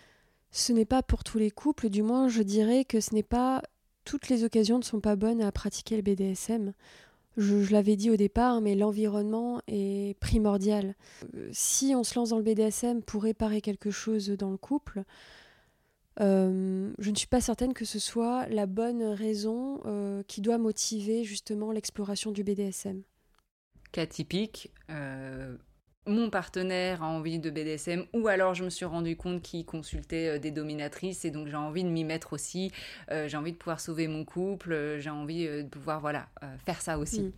[0.50, 3.62] ce n'est pas pour tous les couples, du moins je dirais que ce n'est pas
[4.06, 6.74] toutes les occasions ne sont pas bonnes à pratiquer le BDSM.
[7.38, 10.96] Je, je l'avais dit au départ, mais l'environnement est primordial.
[11.36, 15.04] Euh, si on se lance dans le BDSM pour réparer quelque chose dans le couple,
[16.22, 20.58] euh, je ne suis pas certaine que ce soit la bonne raison euh, qui doit
[20.58, 23.02] motiver justement l'exploration du BDSM.
[23.92, 25.56] Cas typique, euh,
[26.06, 30.40] mon partenaire a envie de BDSM ou alors je me suis rendu compte qu'il consultait
[30.40, 32.72] des dominatrices et donc j'ai envie de m'y mettre aussi,
[33.10, 36.30] j'ai envie de pouvoir sauver mon couple, j'ai envie de pouvoir voilà
[36.66, 37.22] faire ça aussi.
[37.22, 37.32] Mm.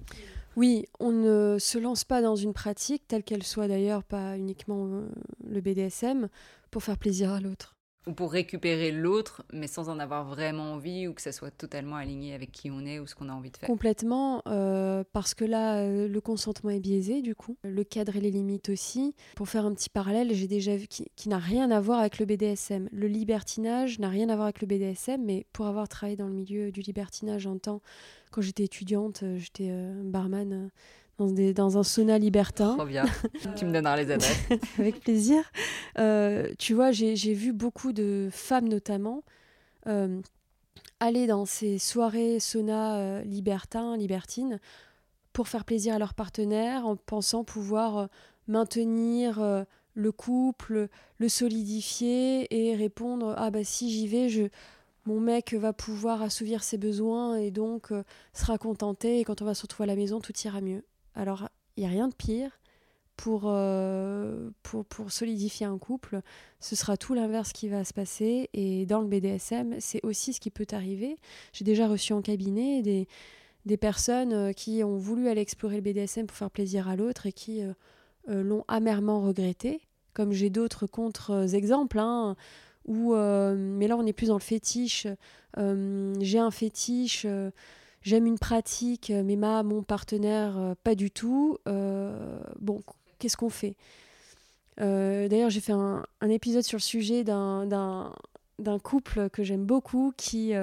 [0.55, 5.01] Oui, on ne se lance pas dans une pratique telle qu'elle soit d'ailleurs pas uniquement
[5.47, 6.29] le BDSM
[6.69, 7.72] pour faire plaisir à l'autre
[8.07, 11.95] ou pour récupérer l'autre, mais sans en avoir vraiment envie ou que ça soit totalement
[11.95, 13.67] aligné avec qui on est ou ce qu'on a envie de faire.
[13.67, 18.21] Complètement, euh, parce que là, euh, le consentement est biaisé du coup, le cadre et
[18.21, 19.15] les limites aussi.
[19.35, 22.25] Pour faire un petit parallèle, j'ai déjà vu qui, n'a rien à voir avec le
[22.25, 22.89] BDSM.
[22.91, 26.33] Le libertinage n'a rien à voir avec le BDSM, mais pour avoir travaillé dans le
[26.33, 27.81] milieu du libertinage en temps,
[28.31, 29.71] quand j'étais étudiante, euh, j'étais
[30.03, 30.69] barman
[31.19, 32.75] dans, un sauna libertin.
[32.75, 33.05] Trop bien.
[33.55, 34.47] tu me donneras les adresses.
[34.79, 35.43] Avec plaisir.
[35.99, 39.23] Euh, tu vois, j'ai vu beaucoup de femmes notamment
[39.87, 40.21] euh,
[40.99, 44.59] aller dans ces soirées sauna euh, libertins, libertines,
[45.33, 48.09] pour faire plaisir à leur partenaire en pensant pouvoir
[48.47, 54.43] maintenir le couple, le solidifier et répondre ah bah si j'y vais, je
[55.05, 57.91] mon mec va pouvoir assouvir ses besoins et donc
[58.33, 60.83] sera contenté et quand on va se retrouver à la maison tout ira mieux.
[61.15, 62.59] Alors, il n'y a rien de pire
[63.17, 66.21] pour, euh, pour, solidifier un couple.
[66.59, 68.49] Ce sera tout l'inverse qui va se passer.
[68.53, 71.17] Et dans le BDSM, c'est aussi ce qui peut arriver.
[71.53, 73.07] J'ai déjà reçu en cabinet des,
[73.65, 77.27] des personnes euh, qui ont voulu aller explorer le BDSM pour faire plaisir à l'autre
[77.27, 79.81] et qui euh, l'ont amèrement regretté.
[80.13, 81.99] Comme j'ai d'autres contre-exemples.
[81.99, 82.35] Hein,
[82.85, 85.07] où, mais là, on est plus dans le fétiche.
[85.57, 87.25] j'ai un fétiche
[88.03, 91.57] j'aime une pratique, euh, mais ma, mon partenaire, euh, pas du tout.
[91.67, 92.81] Euh, bon,
[93.19, 93.75] qu'est-ce qu'on fait?
[94.77, 97.69] D'ailleurs, j'ai fait un, épisode sur le sujet d'un
[98.81, 100.53] couple que j'aime beaucoup qui,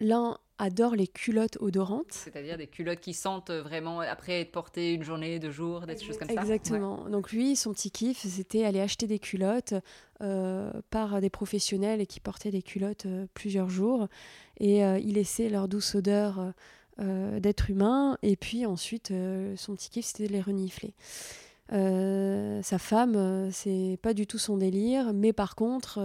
[0.00, 2.12] l'un adore les culottes odorantes.
[2.12, 6.16] C'est-à-dire des culottes qui sentent vraiment après être portées une journée, deux jours, des choses
[6.16, 6.40] comme ça.
[6.40, 7.08] Exactement.
[7.08, 9.74] Donc lui, son petit kiff, c'était aller acheter des culottes
[10.20, 14.08] euh, par des professionnels et qui portaient des culottes euh, plusieurs jours.
[14.60, 16.52] Et euh, il laissait leur douce odeur
[16.96, 18.16] d'être humain.
[18.22, 19.12] Et puis ensuite,
[19.56, 20.94] son petit kiff, c'était de les renifler.
[21.68, 25.98] sa femme, c'est pas du tout son délire, mais par contre,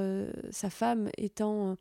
[0.49, 1.77] sa femme étant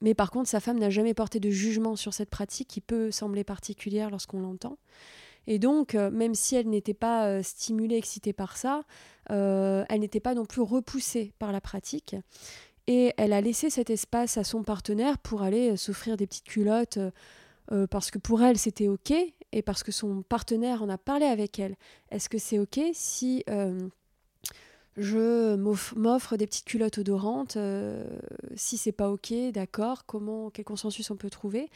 [0.00, 3.10] mais par contre, sa femme n'a jamais porté de jugement sur cette pratique qui peut
[3.10, 4.78] sembler particulière lorsqu'on l'entend.
[5.46, 8.82] Et donc, euh, même si elle n'était pas euh, stimulée, excitée par ça,
[9.30, 12.14] euh, elle n'était pas non plus repoussée par la pratique.
[12.86, 16.98] Et elle a laissé cet espace à son partenaire pour aller s'offrir des petites culottes,
[17.90, 19.12] parce que pour elle, c'était OK,
[19.52, 21.76] et parce que son partenaire en a parlé avec elle.
[22.10, 23.44] Est-ce que c'est OK si
[24.98, 25.54] je
[25.96, 27.56] m'offre des petites culottes odorantes.
[27.56, 28.04] Euh,
[28.56, 31.70] si c'est pas ok, d'accord, comment, quel consensus on peut trouver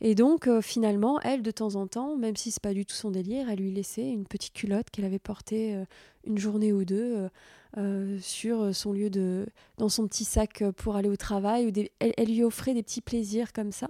[0.00, 2.96] Et donc euh, finalement, elle de temps en temps, même si c'est pas du tout
[2.96, 5.84] son délire, elle lui laissait une petite culotte qu'elle avait portée euh,
[6.26, 7.28] une journée ou deux
[8.20, 9.46] sur son lieu de,
[9.78, 11.66] dans son petit sac pour aller au travail.
[11.66, 13.88] Ou elle lui offrait des petits plaisirs comme ça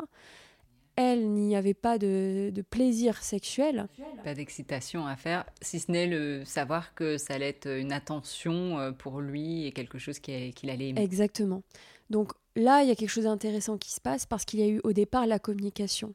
[0.96, 3.88] elle n'y avait pas de, plaisir sexuel.
[4.22, 8.78] Pas d'excitation à faire, si ce n'est le savoir que ça allait être une attention
[8.78, 11.02] euh, pour lui et quelque chose qu'il allait aimer.
[11.02, 11.62] Exactement.
[12.10, 14.68] Donc là, il y a quelque chose d'intéressant qui se passe parce qu'il y a
[14.68, 16.14] eu au départ la communication.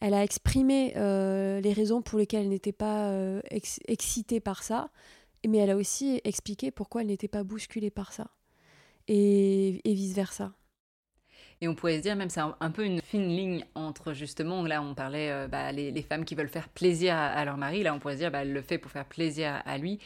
[0.00, 3.40] Elle a exprimé euh, les raisons pour lesquelles elle n'était pas euh,
[3.86, 4.90] excitée par ça,
[5.46, 8.28] mais elle a aussi expliqué pourquoi elle n'était pas bousculée par ça.
[9.08, 10.52] et vice-versa.
[11.60, 14.82] Et on pourrait se dire même c'est un, peu une fine ligne entre justement, là
[14.82, 17.98] on parlait euh, bah, les, femmes qui veulent faire plaisir à, leur mari, là on
[17.98, 19.98] pourrait se dire bah, elle le fait pour faire plaisir à lui.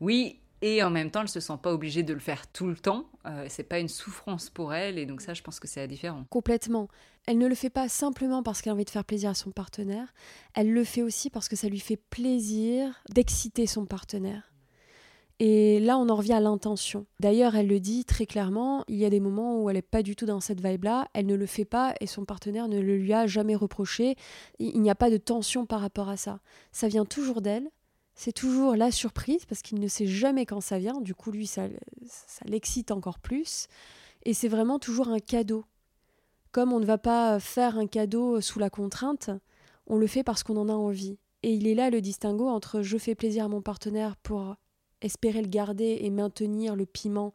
[0.00, 2.76] Oui, et en même temps, elle se sent pas obligée de le faire tout le
[2.76, 3.06] temps.
[3.26, 6.24] Euh, c'est pas une souffrance pour elle, et donc ça, je pense que c'est différent.
[6.30, 6.88] Complètement.
[7.26, 9.50] Elle ne le fait pas simplement parce qu'elle a envie de faire plaisir à son
[9.50, 10.14] partenaire.
[10.54, 14.52] Elle le fait aussi parce que ça lui fait plaisir d'exciter son partenaire.
[15.38, 17.04] Et là, on en revient à l'intention.
[17.20, 20.02] D'ailleurs, elle le dit très clairement, il y a des moments où elle n'est pas
[20.02, 22.96] du tout dans cette vibe-là, elle ne le fait pas et son partenaire ne le
[22.96, 24.16] lui a jamais reproché.
[24.58, 26.40] Il n'y a pas de tension par rapport à ça.
[26.72, 27.70] Ça vient toujours d'elle,
[28.14, 31.46] c'est toujours la surprise parce qu'il ne sait jamais quand ça vient, du coup, lui,
[31.46, 31.68] ça,
[32.06, 33.68] ça l'excite encore plus.
[34.24, 35.66] Et c'est vraiment toujours un cadeau.
[36.50, 39.28] Comme on ne va pas faire un cadeau sous la contrainte,
[39.86, 41.18] on le fait parce qu'on en a envie.
[41.42, 44.56] Et il est là le distinguo entre je fais plaisir à mon partenaire pour
[45.02, 47.32] espérer le garder et maintenir le piment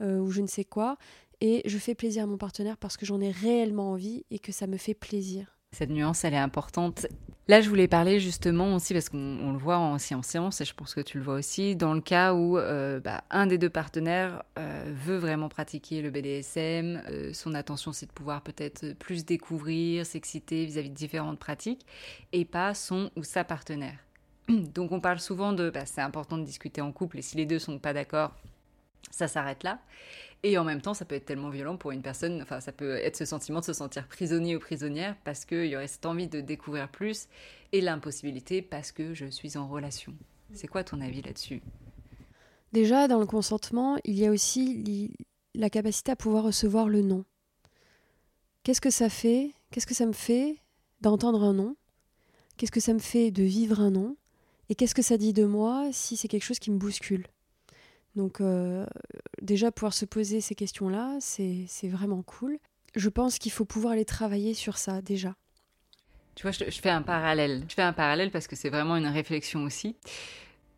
[0.00, 0.96] euh, ou je ne sais quoi.
[1.40, 4.52] Et je fais plaisir à mon partenaire parce que j'en ai réellement envie et que
[4.52, 5.56] ça me fait plaisir.
[5.72, 7.06] Cette nuance, elle est importante.
[7.48, 10.94] Là, je voulais parler justement aussi, parce qu'on le voit en science-science, et je pense
[10.94, 14.42] que tu le vois aussi, dans le cas où euh, bah, un des deux partenaires
[14.58, 17.02] euh, veut vraiment pratiquer le BDSM,
[17.32, 21.86] son attention c'est de pouvoir peut-être plus découvrir, s'exciter vis-à-vis de différentes pratiques,
[22.32, 24.05] et pas son ou sa partenaire.
[24.48, 27.46] Donc on parle souvent de, bah, c'est important de discuter en couple et si les
[27.46, 28.34] deux sont pas d'accord,
[29.10, 29.80] ça s'arrête là.
[30.42, 32.96] Et en même temps, ça peut être tellement violent pour une personne, enfin ça peut
[32.96, 36.28] être ce sentiment de se sentir prisonnier ou prisonnière parce qu'il y aurait cette envie
[36.28, 37.26] de découvrir plus
[37.72, 40.14] et l'impossibilité parce que je suis en relation.
[40.52, 41.62] C'est quoi ton avis là-dessus?
[42.72, 45.16] Déjà, dans le consentement, il y a aussi
[45.54, 47.24] la capacité à pouvoir recevoir le non.
[48.62, 49.52] Qu'est-ce que ça fait?
[49.70, 50.58] Qu'est-ce que ça me fait
[51.00, 51.76] d'entendre un non?
[52.56, 54.16] Qu'est-ce que ça me fait de vivre un non?
[54.68, 57.26] Et qu'est-ce que ça dit de moi si c'est quelque chose qui me bouscule?
[58.16, 58.86] Donc euh,
[59.42, 62.58] déjà pouvoir se poser ces questions-là, c'est vraiment cool.
[62.94, 65.34] Je pense qu'il faut pouvoir aller travailler sur ça déjà.
[66.34, 67.64] Tu vois, je, fais un parallèle.
[67.68, 69.96] Je fais un parallèle parce que c'est vraiment une réflexion aussi.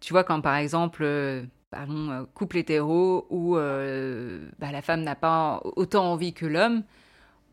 [0.01, 5.17] Tu vois, quand par exemple, euh, euh couple hétéro où euh, bah, la femme n'a
[5.17, 6.85] pas autant envie que l'homme,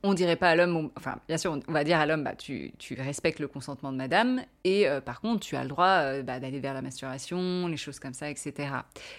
[0.03, 2.73] on dirait pas à l'homme, enfin bien sûr, on va dire à l'homme, bah, tu,
[2.97, 6.39] respectes le consentement de madame, et euh, par contre, tu as le droit euh, bah,
[6.39, 8.53] d'aller vers la masturbation, les choses comme ça, etc.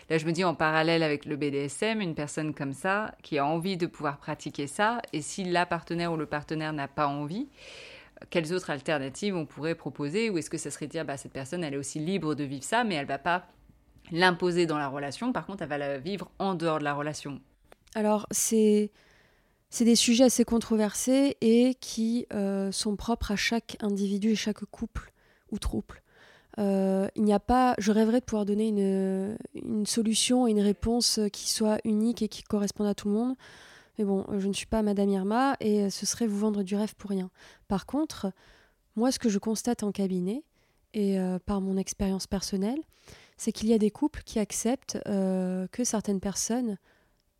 [0.08, 3.44] Là, je me dis en parallèle avec le BDSM, une personne comme ça, qui a
[3.46, 7.48] envie de pouvoir pratiquer ça, et si la partenaire ou le partenaire n'a pas envie,
[8.30, 11.64] quelles autres alternatives on pourrait proposer, ou est-ce que ça serait dire, bah, cette personne,
[11.64, 13.46] elle est aussi libre de vivre ça, mais elle va pas
[14.12, 17.40] l'imposer dans la relation, par contre, elle va la vivre en dehors de la relation?
[17.94, 18.90] Alors, c'est
[19.70, 24.64] c'est des sujets assez controversés et qui euh, sont propres à chaque individu et chaque
[24.64, 25.12] couple
[25.50, 26.02] ou trouble.
[26.58, 31.20] Euh, il n'y a pas, je rêverais de pouvoir donner une, solution et une réponse
[31.32, 33.34] qui soit unique et qui corresponde à tout le monde.
[33.98, 36.94] Mais bon, je ne suis pas Madame Irma et ce serait vous vendre du rêve
[36.94, 37.30] pour rien.
[37.68, 38.32] Par contre,
[38.94, 40.44] moi, ce que je constate en cabinet
[40.94, 42.80] et euh, par mon expérience personnelle,
[43.36, 46.78] c'est qu'il y a des couples qui acceptent que certaines personnes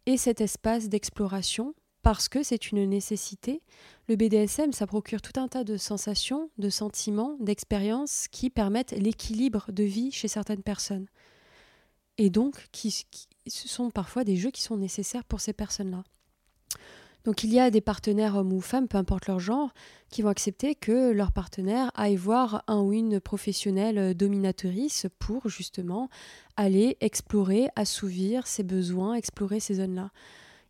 [0.04, 1.74] aient cet espace d'exploration
[2.06, 3.62] parce que c'est une nécessité.
[4.08, 9.72] Le BDSM, ça procure tout un tas de sensations, de sentiments, d'expériences qui permettent l'équilibre
[9.72, 11.08] de vie chez certaines personnes.
[12.16, 13.04] Et donc, qui,
[13.48, 16.04] ce sont parfois des jeux qui sont nécessaires pour ces personnes-là.
[17.24, 19.74] Donc il y a des partenaires hommes ou femmes, peu importe leur genre,
[20.08, 26.08] qui vont accepter que leur partenaire aille voir un ou une professionnelle dominatrice pour justement
[26.56, 30.12] aller explorer, assouvir ses besoins, explorer ces zones-là.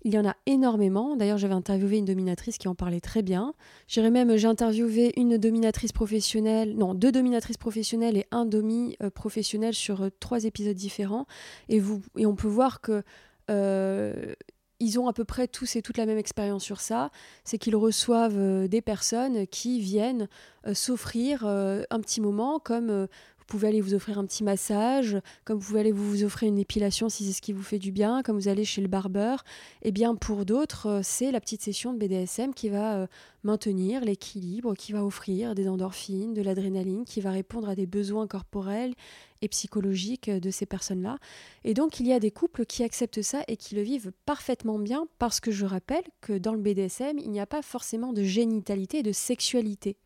[0.03, 1.17] Il y en a énormément.
[1.17, 3.55] D'ailleurs, j'avais interviewé une dominatrice qui en parlait très bien.
[3.89, 9.11] J'irais même, j'ai interviewé une dominatrice professionnelle, non, deux dominatrices professionnelles et un domi euh,
[9.11, 11.27] professionnel sur euh, trois épisodes différents.
[11.69, 13.03] Et, vous, et on peut voir que
[13.51, 14.35] euh,
[14.79, 17.11] ils ont à peu près tous et toutes la même expérience sur ça,
[17.45, 20.29] c'est qu'ils reçoivent des personnes qui viennent
[20.75, 23.09] s'offrir un petit moment comme
[23.47, 27.09] pouvez aller vous offrir un petit massage, comme vous pouvez aller vous offrir une épilation
[27.09, 29.45] si c'est ce qui vous fait du bien, comme vous allez chez le barbeur.
[29.83, 33.07] Et eh bien pour d'autres, euh, c'est la petite session de BDSM qui va euh,
[33.45, 38.27] maintenir l'équilibre, qui va offrir des endorphines, de l'adrénaline, qui va répondre à des besoins
[38.27, 38.95] corporels
[39.43, 41.19] et psychologiques de ces personnes-là.
[41.65, 44.79] Et donc il y a des couples qui acceptent ça et qui le vivent parfaitement
[44.79, 48.23] bien parce que je rappelle que dans le BDSM, il n'y a pas forcément de
[48.23, 49.97] génitalité et de sexualité.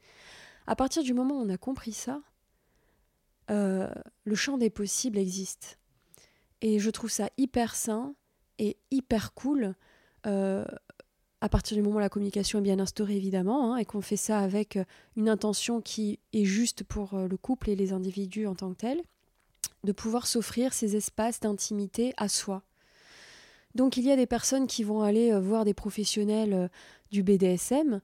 [0.66, 2.20] À partir du moment où on a compris ça,
[3.50, 3.88] euh,
[4.24, 5.78] le champ des possibles existe.
[6.60, 8.14] Et je trouve ça hyper sain
[8.58, 9.74] et hyper cool.
[10.26, 10.64] Euh,
[11.40, 14.16] à partir du moment où la communication est bien instaurée évidemment, hein, et qu'on fait
[14.16, 14.84] ça avec euh,
[15.16, 19.02] une intention qui est juste pour le couple et les individus en tant que tels,
[19.84, 22.62] de pouvoir s'offrir ces espaces d'intimité à soi.
[23.74, 26.68] Donc il y a des personnes qui vont aller voir des professionnels
[27.10, 28.02] du BDSM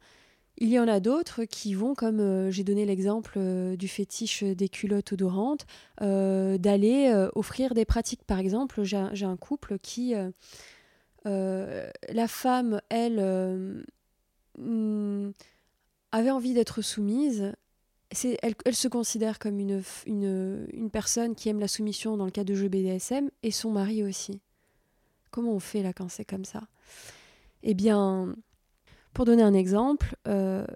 [0.58, 4.42] il y en a d'autres qui vont, comme euh, j'ai donné l'exemple euh, du fétiche
[4.42, 5.66] des culottes odorantes,
[6.00, 8.24] euh, d'aller offrir des pratiques.
[8.24, 10.14] Par exemple, j'ai un couple qui,
[11.24, 13.84] la femme, elle,
[14.58, 15.30] hmm,
[16.12, 17.52] avait envie d'être soumise.
[18.42, 22.44] Elle, se considère comme une, une, une, personne qui aime la soumission dans le cas
[22.44, 24.40] de jeux BDSM, et son mari aussi.
[25.30, 26.62] Comment on fait là quand c'est comme ça?
[27.62, 28.36] Eh bien,
[29.16, 30.66] pour donner un exemple, euh,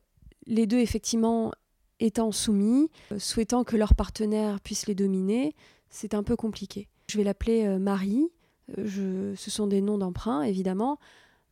[0.46, 1.52] les deux effectivement
[1.98, 5.54] étant soumis, euh, souhaitant que leur partenaire puisse les dominer,
[5.90, 6.88] c'est un peu compliqué.
[7.10, 8.30] Je vais l'appeler euh, Marie,
[8.78, 10.98] ce sont des noms d'emprunt évidemment.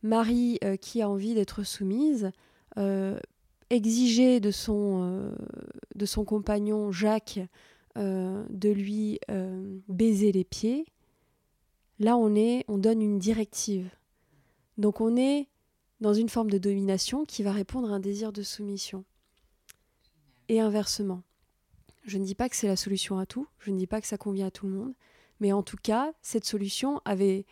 [0.01, 2.31] Marie qui a envie d'être soumise,
[3.69, 5.31] exiger de son,
[5.93, 7.39] de son compagnon Jacques
[7.97, 9.19] de lui
[9.89, 10.85] baiser les pieds,
[11.99, 13.89] là on est, on donne une directive.
[14.77, 15.48] Donc on est
[16.01, 19.03] dans une forme de domination qui va répondre à un désir de soumission.
[20.47, 21.23] Et inversement.
[22.03, 24.07] Je ne dis pas que c'est la solution à tout, je ne dis pas que
[24.07, 24.93] ça convient à tout le monde,
[25.39, 27.45] mais en tout cas, cette solution avait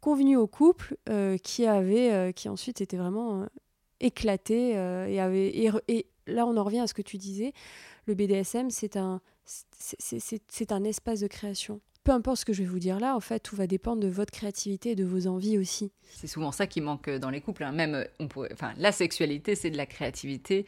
[0.00, 3.46] convenu au couple euh, qui avait, euh, qui ensuite était vraiment euh,
[4.00, 7.52] éclaté et avait et, là on en revient à ce que tu disais.
[8.06, 11.80] Le BDSM, c'est un c'est un espace de création.
[12.04, 14.08] Peu importe ce que je vais vous dire là, en fait, tout va dépendre de
[14.08, 15.92] votre créativité et de vos envies aussi.
[16.02, 17.62] C'est souvent ça qui manque dans les couples.
[17.62, 17.72] Hein.
[17.72, 20.66] Même, on pourrait, enfin, la sexualité, c'est de la créativité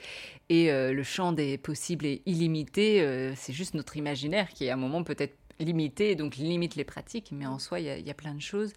[0.48, 3.32] et le champ des possibles est illimité.
[3.34, 7.46] c'est juste notre imaginaire qui, à un moment, peut-être limité, donc limite les pratiques, mais
[7.46, 8.72] en soi, il y, a plein de choses.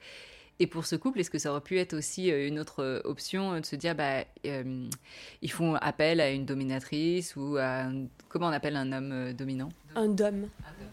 [0.59, 3.01] Et pour ce couple, est-ce que ça aurait pu être aussi euh, une autre euh,
[3.03, 7.91] option euh, de se dire, bah, ils font appel à une dominatrice ou à
[8.27, 9.69] comment on appelle un homme dominant?
[9.95, 10.49] Un dom.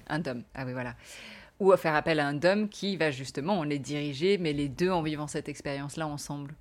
[0.08, 0.42] Un dom.
[0.54, 0.94] Ah oui, voilà.
[1.60, 4.90] Ou à faire appel à un dom qui va justement les diriger, mais les deux
[4.90, 6.54] en vivant cette expérience-là ensemble.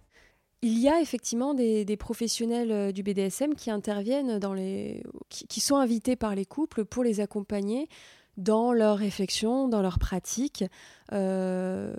[0.62, 6.16] Il y a effectivement des, professionnels du BDSM qui interviennent dans les, qui, sont invités
[6.16, 7.90] par les couples pour les accompagner
[8.38, 10.64] dans leurs réflexions, dans leurs pratiques.
[11.12, 11.94] Euh,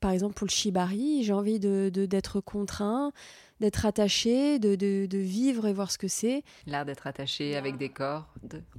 [0.00, 3.12] par exemple, pour le shibari, j'ai envie de, d'être contraint,
[3.60, 6.42] d'être attaché, de, de, vivre et voir ce que c'est.
[6.66, 8.26] L'art d'être attaché avec des corps.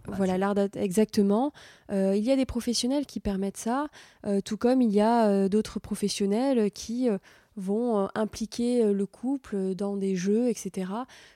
[0.08, 1.52] Voilà, l'art exactement.
[1.92, 3.88] Euh, il y a des professionnels qui permettent ça,
[4.26, 7.10] euh, tout comme il y a d'autres professionnels qui
[7.56, 10.92] vont impliquer le couple dans des jeux, etc.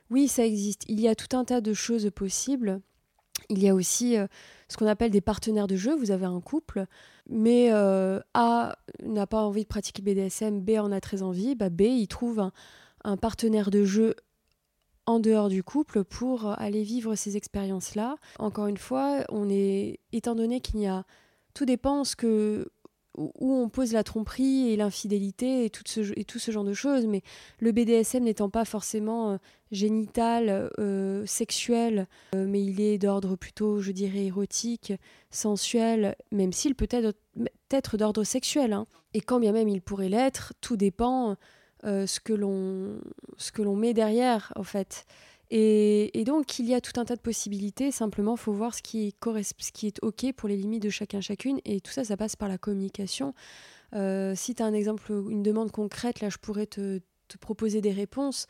[0.09, 0.83] Oui, ça existe.
[0.87, 2.81] Il y a tout un tas de choses possibles.
[3.49, 4.27] Il y a aussi euh,
[4.67, 5.95] ce qu'on appelle des partenaires de jeu.
[5.95, 6.85] Vous avez un couple,
[7.29, 11.55] mais euh, A n'a pas envie de pratiquer BDSM, B en a très envie.
[11.55, 12.51] Bah, B, il trouve un,
[13.19, 14.15] partenaire de jeu
[15.05, 18.15] en dehors du couple pour aller vivre ces expériences-là.
[18.39, 21.05] Encore une fois, on est, étant donné qu'il y a,
[21.53, 22.67] tout dépend que
[23.15, 27.21] où on pose la tromperie et l'infidélité et tout, ce, genre de choses, mais
[27.59, 29.37] le BDSM n'étant pas forcément euh,
[29.71, 34.93] génital, euh, sexuel, euh, mais il est d'ordre plutôt, je dirais, érotique,
[35.29, 37.15] sensuel, même s'il peut être,
[37.71, 38.73] être d'ordre sexuel.
[38.73, 38.87] Hein.
[39.13, 41.35] Et quand bien même il pourrait l'être, tout dépend
[41.83, 42.33] ce que
[43.61, 45.05] l'on met derrière, en fait.
[45.55, 47.91] Et, donc, il y a tout un tas de possibilités.
[47.91, 51.21] Simplement, il faut voir ce qui, ce qui est OK pour les limites de chacun
[51.21, 51.59] chacune.
[51.63, 53.35] Et tout ça, ça passe par la communication.
[53.93, 56.99] Euh, si tu as un exemple, une demande concrète, là, je pourrais te,
[57.39, 58.47] proposer des réponses.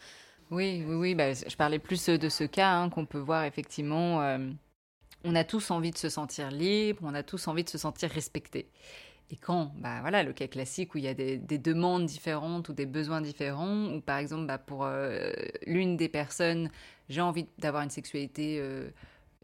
[0.49, 1.15] Oui, oui, oui.
[1.15, 4.21] Bah, je parlais plus de ce cas hein, qu'on peut voir effectivement.
[4.21, 4.37] Euh,
[5.25, 8.09] on a tous envie de se sentir libre, on a tous envie de se sentir
[8.09, 8.69] respecté.
[9.29, 12.73] Et quand, bah voilà, le cas classique où il y a des, demandes différentes ou
[12.73, 15.31] des besoins différents, ou par exemple, bah, pour euh,
[15.65, 16.69] l'une des personnes,
[17.09, 18.89] j'ai envie d'avoir une sexualité euh,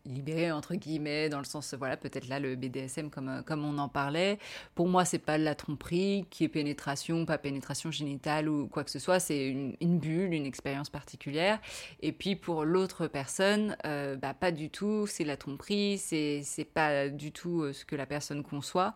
[0.05, 3.77] libérée entre guillemets, dans le sens, voilà, peut-être là le BDSM comme euh, comme on
[3.77, 4.37] en parlait.
[4.75, 8.91] Pour moi, c'est pas la tromperie qui est pénétration, pas pénétration génitale ou quoi que
[8.91, 9.19] ce soit.
[9.19, 11.59] C'est une, bulle, une expérience particulière.
[12.01, 15.07] Et puis pour l'autre personne, bah pas du tout.
[15.07, 18.95] C'est la tromperie, c'est c'est pas du tout ce que la personne conçoit.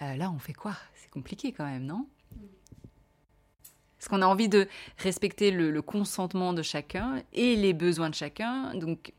[0.00, 0.74] Euh, là, on fait quoi?
[0.94, 2.06] C'est compliqué quand même, non?
[3.98, 4.66] Parce qu'on a envie de
[4.98, 8.74] respecter le, consentement de chacun et les besoins de chacun.
[8.74, 9.12] Donc,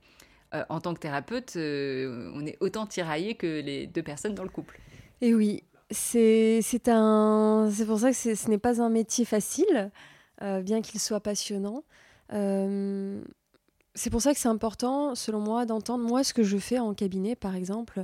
[0.53, 4.43] euh, en tant que thérapeute, euh, on est autant tiraillé que les deux personnes dans
[4.43, 4.79] le couple.
[5.21, 6.83] Et oui, c'est c'est
[7.85, 9.91] pour ça que ce n'est pas un métier facile,
[10.41, 11.83] bien qu'il soit passionnant.
[12.29, 16.93] c'est pour ça que c'est important, selon moi, d'entendre moi ce que je fais en
[16.93, 18.03] cabinet, par exemple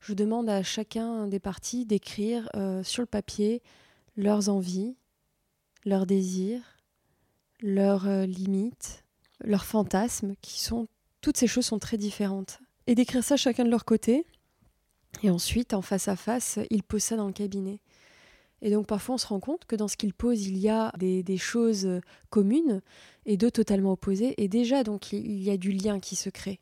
[0.00, 3.62] je demande à chacun des parties d'écrire euh, sur le papier
[4.16, 4.96] leurs envies,
[5.84, 6.62] leurs désirs,
[7.60, 9.04] leurs euh, limites,
[9.44, 10.88] leurs fantasmes, qui sont
[11.20, 12.60] toutes ces choses sont très différentes.
[12.86, 14.24] Et d'écrire ça chacun de leur côté.
[15.22, 17.80] Et ensuite, en face à face, ils posent ça dans le cabinet.
[18.60, 20.92] Et donc parfois on se rend compte que dans ce qu'ils posent, il y a
[20.98, 21.88] des choses
[22.28, 22.82] communes
[23.28, 24.34] et deux totalement opposées.
[24.42, 26.60] Et déjà, donc, il y a du lien qui se crée.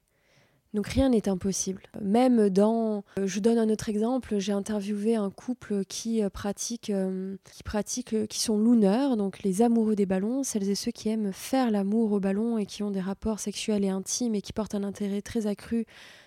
[0.76, 1.84] Donc rien n'est impossible.
[2.02, 6.90] Même dans, euh, je donne un autre exemple, j'ai interviewé un couple qui euh, pratique,
[6.90, 11.08] euh, qui pratique, qui sont looners, donc les amoureux des ballons, celles et ceux qui
[11.08, 14.52] aiment faire l'amour au ballon et qui ont des rapports sexuels et intimes et qui
[14.52, 15.86] portent un intérêt très accru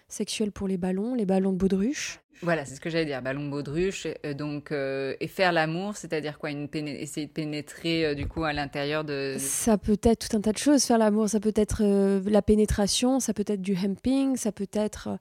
[0.09, 2.19] sexuel pour les ballons, les ballons de baudruche.
[2.41, 4.07] Voilà, c'est ce que j'allais dire, ballon baudruche.
[4.25, 8.43] Euh, donc, euh, et faire l'amour, c'est-à-dire quoi une Essayer de pénétrer euh, du coup
[8.43, 9.35] à l'intérieur de.
[9.37, 10.83] Ça peut être tout un tas de choses.
[10.83, 15.17] Faire l'amour, ça peut être la pénétration, ça peut être du humping, ça peut être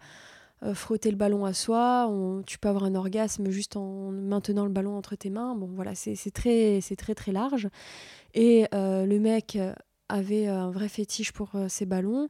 [0.75, 2.13] frotter le ballon à soi.
[2.47, 5.55] tu peux avoir un orgasme juste en maintenant le ballon entre tes mains.
[5.55, 7.69] Bon, voilà, c'est très, c'est très très large.
[8.35, 9.59] Et le mec
[10.09, 12.29] avait un vrai fétiche pour ces ballons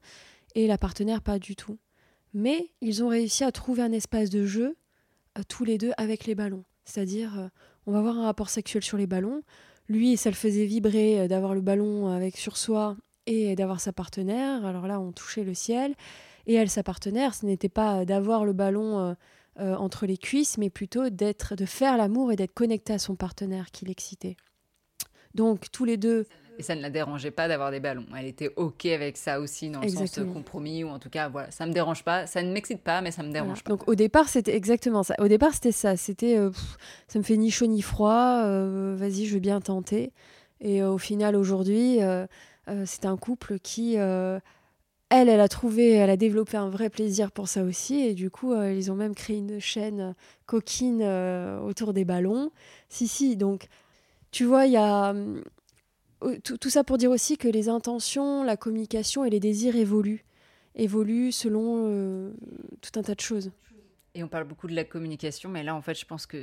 [0.55, 1.79] et la partenaire pas du tout.
[2.35, 4.77] Mais ils ont réussi à trouver un espace de jeu
[5.39, 6.65] euh, tous les deux avec les ballons.
[6.85, 7.49] C'est-à-dire, euh,
[7.87, 9.43] on va avoir un rapport sexuel sur les ballons.
[9.89, 13.93] Lui, ça le faisait vibrer euh, d'avoir le ballon avec sur soi et d'avoir sa
[13.93, 14.65] partenaire.
[14.65, 15.95] Alors là, on touchait le ciel.
[16.47, 19.15] Et elle, sa partenaire, ce n'était pas d'avoir le ballon
[19.59, 23.71] entre les cuisses, mais plutôt d'être, de faire l'amour et d'être connecté à son partenaire
[23.71, 24.39] qui l'excitait.
[25.35, 26.27] Donc tous les deux.
[26.61, 28.05] Et ça ne la dérangeait pas d'avoir des ballons.
[28.19, 30.27] Elle était OK avec ça aussi, dans le sens Exactement.
[30.27, 32.27] de compromis, ou en tout cas, voilà, ça me dérange pas.
[32.27, 33.63] Ça ne m'excite pas, mais ça me dérange Voilà.
[33.63, 33.71] pas.
[33.71, 35.15] Donc au départ, c'était exactement ça.
[35.21, 35.97] Au départ, c'était ça.
[35.97, 36.51] C'était euh,
[37.07, 38.43] ça me fait ni chaud ni froid.
[38.45, 40.13] euh, Vas-y, je veux bien tenter.
[40.61, 42.27] Et euh, au final, aujourd'hui, euh,
[42.87, 44.41] c'est un couple qui, elle,
[45.11, 48.01] elle a trouvé, elle a développé un vrai plaisir pour ça aussi.
[48.01, 50.15] Et du coup, ils ont même créé une chaîne
[50.47, 51.03] coquine
[51.65, 52.51] autour des ballons.
[52.89, 53.37] Si, si.
[53.37, 53.69] Donc,
[54.31, 55.15] tu vois, il y a
[56.25, 60.25] euh, tout, ça pour dire aussi que les intentions, la communication et les désirs évoluent
[60.75, 62.33] évoluent selon euh,
[62.81, 63.51] tout un tas de choses.
[64.15, 66.43] Et on parle beaucoup de la communication, mais là, en fait, je pense que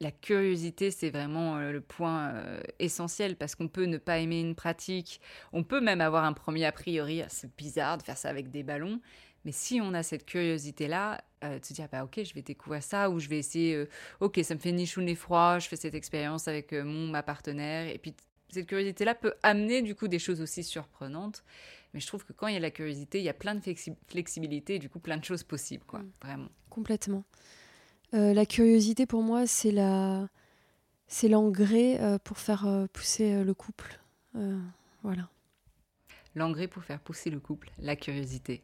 [0.00, 2.32] la curiosité, c'est vraiment euh, le point
[2.78, 5.20] essentiel parce qu'on peut ne pas aimer une pratique,
[5.52, 8.50] on peut même avoir un premier a priori, Ah, c'est bizarre de faire ça avec
[8.50, 9.00] des ballons,
[9.44, 12.82] mais si on a cette curiosité-là, euh, de se dire, bah ok, je vais découvrir
[12.82, 13.88] ça ou je vais essayer, euh,
[14.20, 17.08] ok, ça me fait ni chaud ni froid, je fais cette expérience avec euh, mon,
[17.08, 18.14] ma partenaire, et puis
[18.48, 21.44] cette curiosité-là peut amener du coup des choses aussi surprenantes.
[21.94, 23.60] Mais je trouve que quand il y a la curiosité, il y a plein de
[23.60, 26.02] flexi- flexibilité et du coup plein de choses possibles, quoi.
[26.22, 26.48] Vraiment.
[26.70, 27.24] Complètement.
[28.14, 30.28] Euh, la curiosité, pour moi, c'est la,
[31.08, 33.98] c'est l'engrais pour faire pousser le couple.
[35.02, 35.28] Voilà.
[36.34, 38.62] L'engrais pour faire pousser le couple, la curiosité.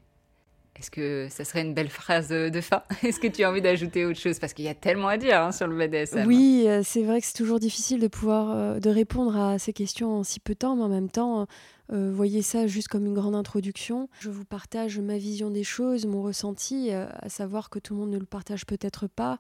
[0.79, 2.83] Est-ce que ça serait une belle phrase de fin?
[3.03, 4.39] Est-ce que tu as envie d'ajouter autre chose?
[4.39, 6.27] Parce qu'il y a tellement à dire hein, sur le BDSM.
[6.27, 9.73] Oui, euh, c'est vrai que c'est toujours difficile de pouvoir euh, de répondre à ces
[9.73, 11.47] questions en si peu de temps, mais en même temps,
[11.93, 14.09] euh, voyez ça juste comme une grande introduction.
[14.21, 18.11] Je vous partage ma vision des choses, mon ressenti, à savoir que tout le monde
[18.11, 19.39] ne le partage peut-être pas,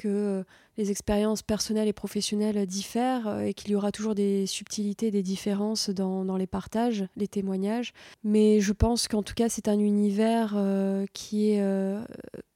[0.00, 0.42] que euh,
[0.78, 5.22] les expériences personnelles et professionnelles diffèrent euh, et qu'il y aura toujours des subtilités, des
[5.22, 7.92] différences dans, les partages, les témoignages.
[8.24, 11.62] Mais je pense qu'en tout cas, c'est un univers euh, qui est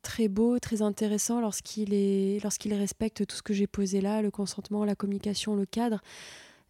[0.02, 2.40] très beau, très intéressant lorsqu'il
[2.72, 6.00] respecte tout ce que j'ai posé là, le consentement, la communication, le cadre.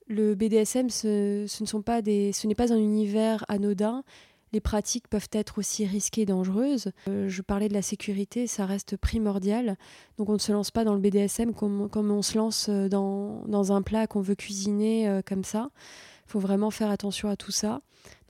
[0.07, 4.05] Le BDSM, ce, ce n'est pas un univers anodin.
[4.55, 6.93] Les pratiques peuvent être aussi risquées et dangereuses.
[7.09, 9.77] Euh, je parlais de la sécurité, ça reste primordial.
[10.17, 13.43] Donc on ne se lance pas dans le BDSM comme, on se lance euh, dans,
[13.49, 15.71] dans un plat qu'on veut cuisiner euh, comme ça.
[16.29, 17.81] Il faut vraiment faire attention à tout ça,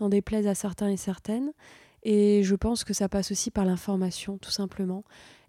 [0.01, 1.53] n'en déplaise à certains et certaines.
[2.05, 5.05] Et je pense que ça passe aussi par l'information, tout simplement.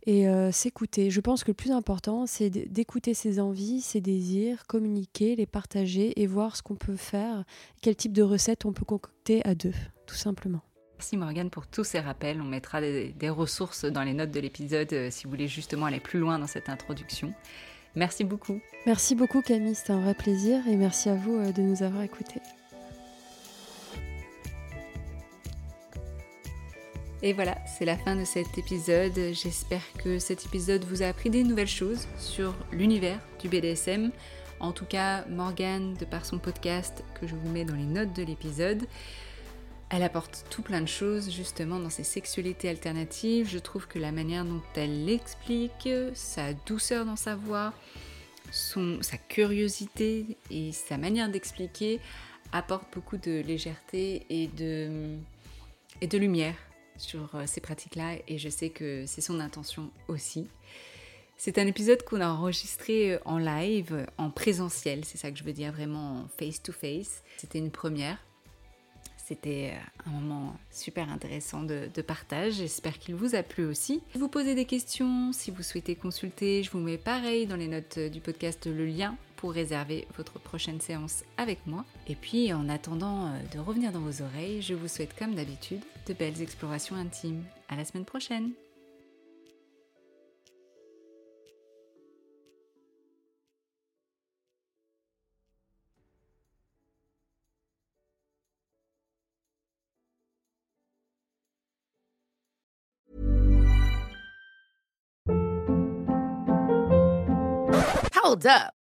[0.07, 1.09] Et euh, s'écouter.
[1.09, 6.21] Je pense que le plus important, c'est d'écouter ses envies, ses désirs, communiquer, les partager
[6.21, 7.43] et voir ce qu'on peut faire,
[7.81, 9.73] quel type de recette on peut concocter à deux,
[10.05, 10.61] tout simplement.
[10.97, 12.39] Merci Morgane pour tous ces rappels.
[12.39, 15.87] On mettra des, des ressources dans les notes de l'épisode euh, si vous voulez justement
[15.87, 17.33] aller plus loin dans cette introduction.
[17.95, 18.59] Merci beaucoup.
[18.85, 22.03] Merci beaucoup Camille, c'était un vrai plaisir et merci à vous euh, de nous avoir
[22.03, 22.41] écoutés.
[27.26, 29.19] Et voilà, c'est la fin de cet épisode.
[29.34, 34.11] J'espère que cet épisode vous a appris des nouvelles choses sur l'univers du BDSM.
[34.59, 38.15] En tout cas, Morgane, de par son podcast que je vous mets dans les notes
[38.15, 38.86] de l'épisode,
[39.89, 43.49] elle apporte tout plein de choses justement dans ses sexualités alternatives.
[43.49, 47.73] Je trouve que la manière dont elle l'explique, sa douceur dans sa voix,
[48.51, 51.99] sa curiosité et sa manière d'expliquer
[52.51, 55.17] apportent beaucoup de légèreté et de
[56.19, 56.53] lumière
[56.97, 60.47] sur euh, ces pratiques-là et je sais que c'est son intention aussi.
[61.37, 65.43] C'est un épisode qu'on a enregistré euh, en live, en présentiel, c'est ça que je
[65.43, 67.23] veux dire, vraiment en face-to-face.
[67.37, 68.17] C'était une première.
[69.17, 72.53] C'était euh, un moment super intéressant de partage.
[72.53, 74.01] J'espère qu'il vous a plu aussi.
[74.11, 77.67] Si vous posez des questions, si vous souhaitez consulter, je vous mets pareil dans les
[77.67, 81.85] notes du podcast le lien pour réserver votre prochaine séance avec moi.
[82.07, 85.81] Et puis en attendant euh, de revenir dans vos oreilles, je vous souhaite comme d'habitude
[86.07, 87.43] de belles explorations intimes.
[87.69, 88.53] À la semaine prochaine.
[108.23, 108.84] Hold up.